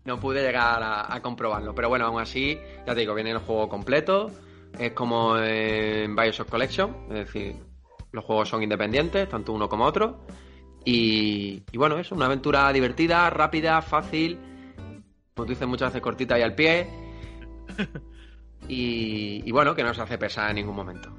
no 0.03 0.19
pude 0.19 0.41
llegar 0.41 0.81
a, 0.83 1.19
comprobarlo. 1.21 1.73
Pero 1.73 1.89
bueno, 1.89 2.05
aún 2.05 2.21
así, 2.21 2.59
ya 2.85 2.93
te 2.93 3.01
digo, 3.01 3.13
viene 3.13 3.31
el 3.31 3.39
juego 3.39 3.69
completo. 3.69 4.31
Es 4.77 4.91
como 4.91 5.37
en 5.37 6.15
Bioshock 6.15 6.49
Collection, 6.49 6.95
es 7.09 7.15
decir, 7.15 7.55
los 8.11 8.25
juegos 8.25 8.49
son 8.49 8.61
independientes, 8.61 9.29
tanto 9.29 9.53
uno 9.53 9.69
como 9.69 9.85
otro. 9.85 10.19
Y, 10.89 11.63
bueno, 11.73 11.99
es 11.99 12.13
una 12.13 12.27
aventura 12.27 12.71
divertida, 12.71 13.29
rápida, 13.29 13.81
fácil. 13.81 14.39
Como 15.35 15.45
tú 15.45 15.51
dices, 15.51 15.67
muchas 15.67 15.89
veces 15.89 16.01
cortita 16.01 16.39
y 16.39 16.41
al 16.43 16.55
pie. 16.55 16.87
Y, 18.69 19.51
bueno, 19.51 19.75
que 19.75 19.83
no 19.83 19.93
se 19.93 20.01
hace 20.01 20.17
pesar 20.17 20.49
en 20.49 20.57
ningún 20.57 20.75
momento. 20.75 21.09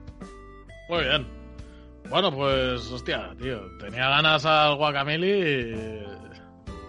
Muy 0.89 1.05
bien. 1.05 1.27
Bueno, 2.09 2.31
pues, 2.31 2.91
hostia, 2.91 3.35
tío, 3.39 3.61
tenía 3.79 4.09
ganas 4.09 4.45
al 4.47 4.77
Guacameli 4.77 6.03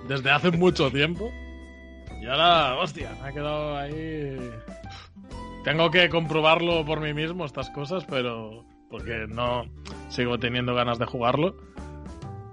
desde 0.08 0.32
hace 0.32 0.52
mucho 0.52 0.90
tiempo. 0.90 1.30
Y 2.22 2.28
ahora, 2.28 2.76
hostia, 2.76 3.12
me 3.22 3.30
ha 3.30 3.32
quedado 3.34 3.78
ahí. 3.78 4.38
Tengo 5.66 5.92
que 5.92 6.10
comprobarlo 6.10 6.86
por 6.86 7.02
mí 7.02 7.14
mismo, 7.14 7.46
estas 7.46 7.70
cosas, 7.72 8.06
pero. 8.06 8.66
Porque 8.90 9.28
no 9.28 9.66
sigo 10.10 10.40
teniendo 10.40 10.74
ganas 10.76 10.98
de 10.98 11.06
jugarlo. 11.06 11.56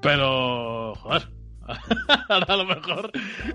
Pero. 0.06 0.94
Joder. 0.94 1.28
ahora 2.28 2.54
a 2.54 2.56
lo 2.56 2.64
mejor 2.64 3.10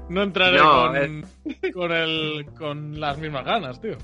no 0.09 0.21
entraré 0.21 0.59
con, 0.59 1.25
con, 1.73 1.91
el, 1.93 2.45
con 2.57 2.99
las 2.99 3.17
mismas 3.17 3.45
ganas, 3.45 3.79
tío. 3.79 3.95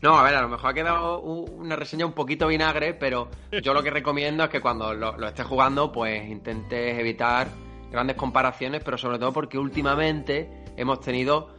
No, 0.00 0.18
a 0.18 0.22
ver, 0.22 0.36
a 0.36 0.40
lo 0.40 0.48
mejor 0.48 0.70
ha 0.70 0.74
quedado 0.74 1.20
una 1.20 1.76
reseña 1.76 2.06
un 2.06 2.14
poquito 2.14 2.46
vinagre, 2.46 2.94
pero 2.94 3.28
yo 3.62 3.74
lo 3.74 3.82
que 3.82 3.90
recomiendo 3.90 4.44
es 4.44 4.48
que 4.48 4.62
cuando 4.62 4.94
lo, 4.94 5.18
lo 5.18 5.28
estés 5.28 5.44
jugando, 5.44 5.92
pues 5.92 6.26
intentes 6.26 6.98
evitar 6.98 7.48
grandes 7.90 8.16
comparaciones, 8.16 8.82
pero 8.82 8.96
sobre 8.96 9.18
todo 9.18 9.32
porque 9.34 9.58
últimamente 9.58 10.64
hemos 10.78 11.00
tenido, 11.00 11.54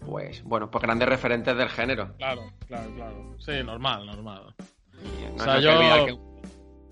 pues, 0.00 0.42
bueno, 0.42 0.72
pues 0.72 0.82
grandes 0.82 1.08
referentes 1.08 1.56
del 1.56 1.68
género. 1.68 2.16
Claro, 2.16 2.42
claro, 2.66 2.90
claro. 2.96 3.36
Sí, 3.38 3.52
normal, 3.62 4.06
normal. 4.06 4.54
o 5.36 5.38
sea, 5.38 5.60
yo... 5.60 6.32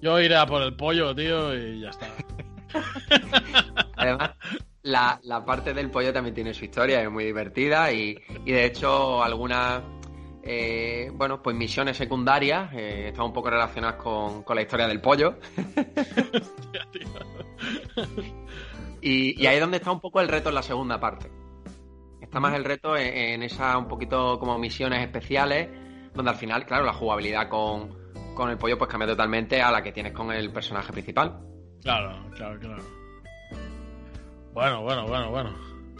Yo 0.02 0.18
iré 0.18 0.36
a 0.36 0.46
por 0.46 0.62
el 0.62 0.74
pollo, 0.74 1.14
tío, 1.14 1.54
y 1.54 1.80
ya 1.80 1.90
está. 1.90 2.06
Además, 3.96 4.30
la, 4.82 5.20
la 5.22 5.44
parte 5.44 5.74
del 5.74 5.90
pollo 5.90 6.12
también 6.12 6.34
tiene 6.34 6.54
su 6.54 6.64
historia, 6.64 7.02
es 7.02 7.10
muy 7.10 7.24
divertida 7.24 7.92
y, 7.92 8.18
y 8.44 8.52
de 8.52 8.64
hecho 8.64 9.22
algunas 9.22 9.82
eh, 10.42 11.10
bueno, 11.14 11.42
pues 11.42 11.54
misiones 11.54 11.96
secundarias 11.96 12.72
eh, 12.72 13.08
están 13.08 13.26
un 13.26 13.32
poco 13.32 13.50
relacionadas 13.50 13.96
con, 13.96 14.42
con 14.42 14.56
la 14.56 14.62
historia 14.62 14.88
del 14.88 15.00
pollo. 15.00 15.38
Hostia, 15.76 16.86
tío. 16.92 17.08
Y, 19.02 19.40
y 19.40 19.46
ahí 19.46 19.56
es 19.56 19.60
donde 19.60 19.78
está 19.78 19.92
un 19.92 20.00
poco 20.00 20.20
el 20.20 20.28
reto 20.28 20.48
en 20.48 20.54
la 20.54 20.62
segunda 20.62 20.98
parte. 20.98 21.30
Está 22.20 22.40
más 22.40 22.54
el 22.54 22.64
reto 22.64 22.96
en, 22.96 23.16
en 23.16 23.42
esas 23.42 23.76
un 23.76 23.88
poquito 23.88 24.38
como 24.38 24.58
misiones 24.58 25.02
especiales, 25.02 25.68
donde 26.14 26.30
al 26.30 26.36
final, 26.36 26.64
claro, 26.64 26.84
la 26.84 26.92
jugabilidad 26.92 27.48
con, 27.48 27.90
con 28.34 28.50
el 28.50 28.56
pollo 28.56 28.78
pues 28.78 28.90
cambia 28.90 29.08
totalmente 29.08 29.60
a 29.60 29.70
la 29.70 29.82
que 29.82 29.92
tienes 29.92 30.12
con 30.12 30.32
el 30.32 30.50
personaje 30.52 30.92
principal. 30.92 31.49
Claro, 31.82 32.14
claro, 32.36 32.58
claro. 32.58 32.82
Bueno, 34.52 34.82
bueno, 34.82 35.06
bueno, 35.06 35.30
bueno. 35.30 35.50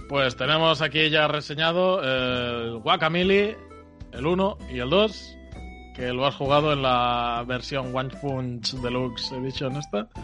Pues 0.08 0.36
tenemos 0.36 0.82
aquí 0.82 1.08
ya 1.08 1.28
reseñado 1.28 2.02
el 2.02 2.78
Guacamole, 2.78 3.56
el 4.12 4.26
1 4.26 4.58
y 4.72 4.80
el 4.80 4.90
2, 4.90 5.36
que 5.94 6.12
lo 6.12 6.26
has 6.26 6.34
jugado 6.34 6.72
en 6.72 6.82
la 6.82 7.44
versión 7.46 7.94
One 7.94 8.10
Punch 8.20 8.74
Deluxe 8.74 9.32
Edition 9.32 9.76
esta. 9.76 10.08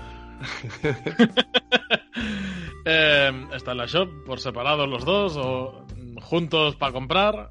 Eh, 2.89 3.47
está 3.53 3.73
en 3.73 3.79
la 3.79 3.87
shop 3.87 4.09
por 4.25 4.39
separado 4.39 4.87
los 4.87 5.05
dos 5.05 5.37
o 5.37 5.85
juntos 6.23 6.77
para 6.77 6.93
comprar. 6.93 7.51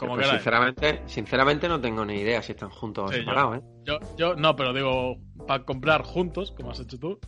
Como 0.00 0.14
Pues, 0.14 0.28
sinceramente, 0.28 1.02
sinceramente 1.04 1.68
no 1.68 1.78
tengo 1.78 2.06
ni 2.06 2.14
idea 2.20 2.40
si 2.40 2.52
están 2.52 2.70
juntos 2.70 3.10
o 3.10 3.12
Sí, 3.12 3.18
separados, 3.18 3.58
¿eh? 3.58 3.60
Yo, 3.84 3.98
yo, 4.16 4.34
no, 4.34 4.56
pero 4.56 4.72
digo, 4.72 5.18
para 5.46 5.62
comprar 5.64 6.04
juntos, 6.04 6.52
como 6.52 6.70
has 6.70 6.80
hecho 6.80 6.98
tú. 6.98 7.20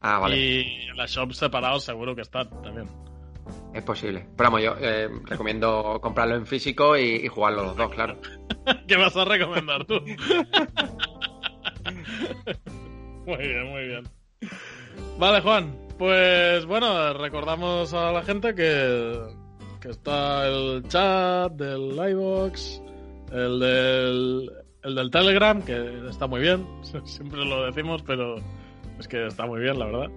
Ah, 0.00 0.20
vale. 0.20 0.36
Y 0.38 0.86
en 0.88 0.96
la 0.96 1.06
shop 1.06 1.32
separados 1.32 1.82
seguro 1.82 2.14
que 2.14 2.22
están 2.22 2.48
también. 2.62 2.86
Es 3.74 3.82
posible. 3.82 4.24
Pero 4.36 4.50
vamos, 4.50 4.62
yo 4.62 4.76
eh, 4.80 5.08
recomiendo 5.24 5.98
comprarlo 6.00 6.36
en 6.36 6.46
físico 6.46 6.96
y, 6.96 7.16
y 7.24 7.26
jugarlo 7.26 7.64
los 7.64 7.76
dos, 7.76 7.92
claro. 7.92 8.20
¿Qué 8.86 8.96
vas 8.96 9.16
a 9.16 9.24
recomendar 9.24 9.84
tú? 9.84 9.94
muy 13.26 13.36
bien, 13.36 13.68
muy 13.68 13.88
bien. 13.88 14.04
Vale, 15.18 15.40
Juan. 15.40 15.76
Pues 15.98 16.64
bueno, 16.66 17.14
recordamos 17.14 17.92
a 17.94 18.12
la 18.12 18.22
gente 18.22 18.54
que, 18.54 19.26
que 19.86 19.92
está 19.92 20.48
el 20.48 20.82
chat 20.88 21.52
del 21.52 21.92
iVox, 21.92 22.82
el 23.30 23.60
del, 23.60 24.52
el 24.82 24.94
del 24.96 25.10
Telegram, 25.12 25.62
que 25.62 26.08
está 26.08 26.26
muy 26.26 26.40
bien. 26.40 26.66
Siempre 27.04 27.44
lo 27.44 27.66
decimos, 27.66 28.02
pero 28.02 28.36
es 28.98 29.06
que 29.06 29.26
está 29.26 29.46
muy 29.46 29.60
bien, 29.60 29.78
la 29.78 29.86
verdad. 29.86 30.10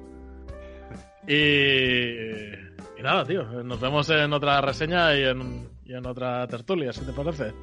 Y, 1.27 2.99
y 2.99 3.03
nada, 3.03 3.23
tío. 3.25 3.43
Nos 3.63 3.79
vemos 3.79 4.09
en 4.09 4.33
otra 4.33 4.59
reseña 4.59 5.15
y 5.15 5.23
en, 5.25 5.69
y 5.85 5.93
en 5.93 6.07
otra 6.07 6.47
tertulia, 6.47 6.91
si 6.91 7.05
te 7.05 7.13
parece. 7.13 7.53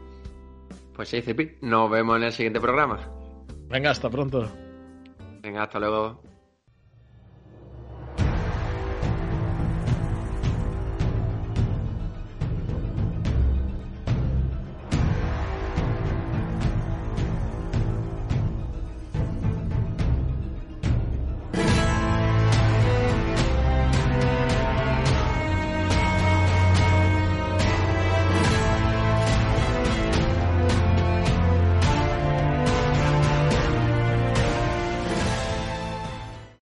Pues 0.94 1.08
sí, 1.08 1.20
Cipi. 1.22 1.58
Nos 1.62 1.90
vemos 1.90 2.18
en 2.18 2.22
el 2.22 2.32
siguiente 2.32 2.60
programa. 2.60 3.10
Venga, 3.68 3.90
hasta 3.90 4.08
pronto. 4.08 4.48
Venga, 5.42 5.64
hasta 5.64 5.80
luego. 5.80 6.22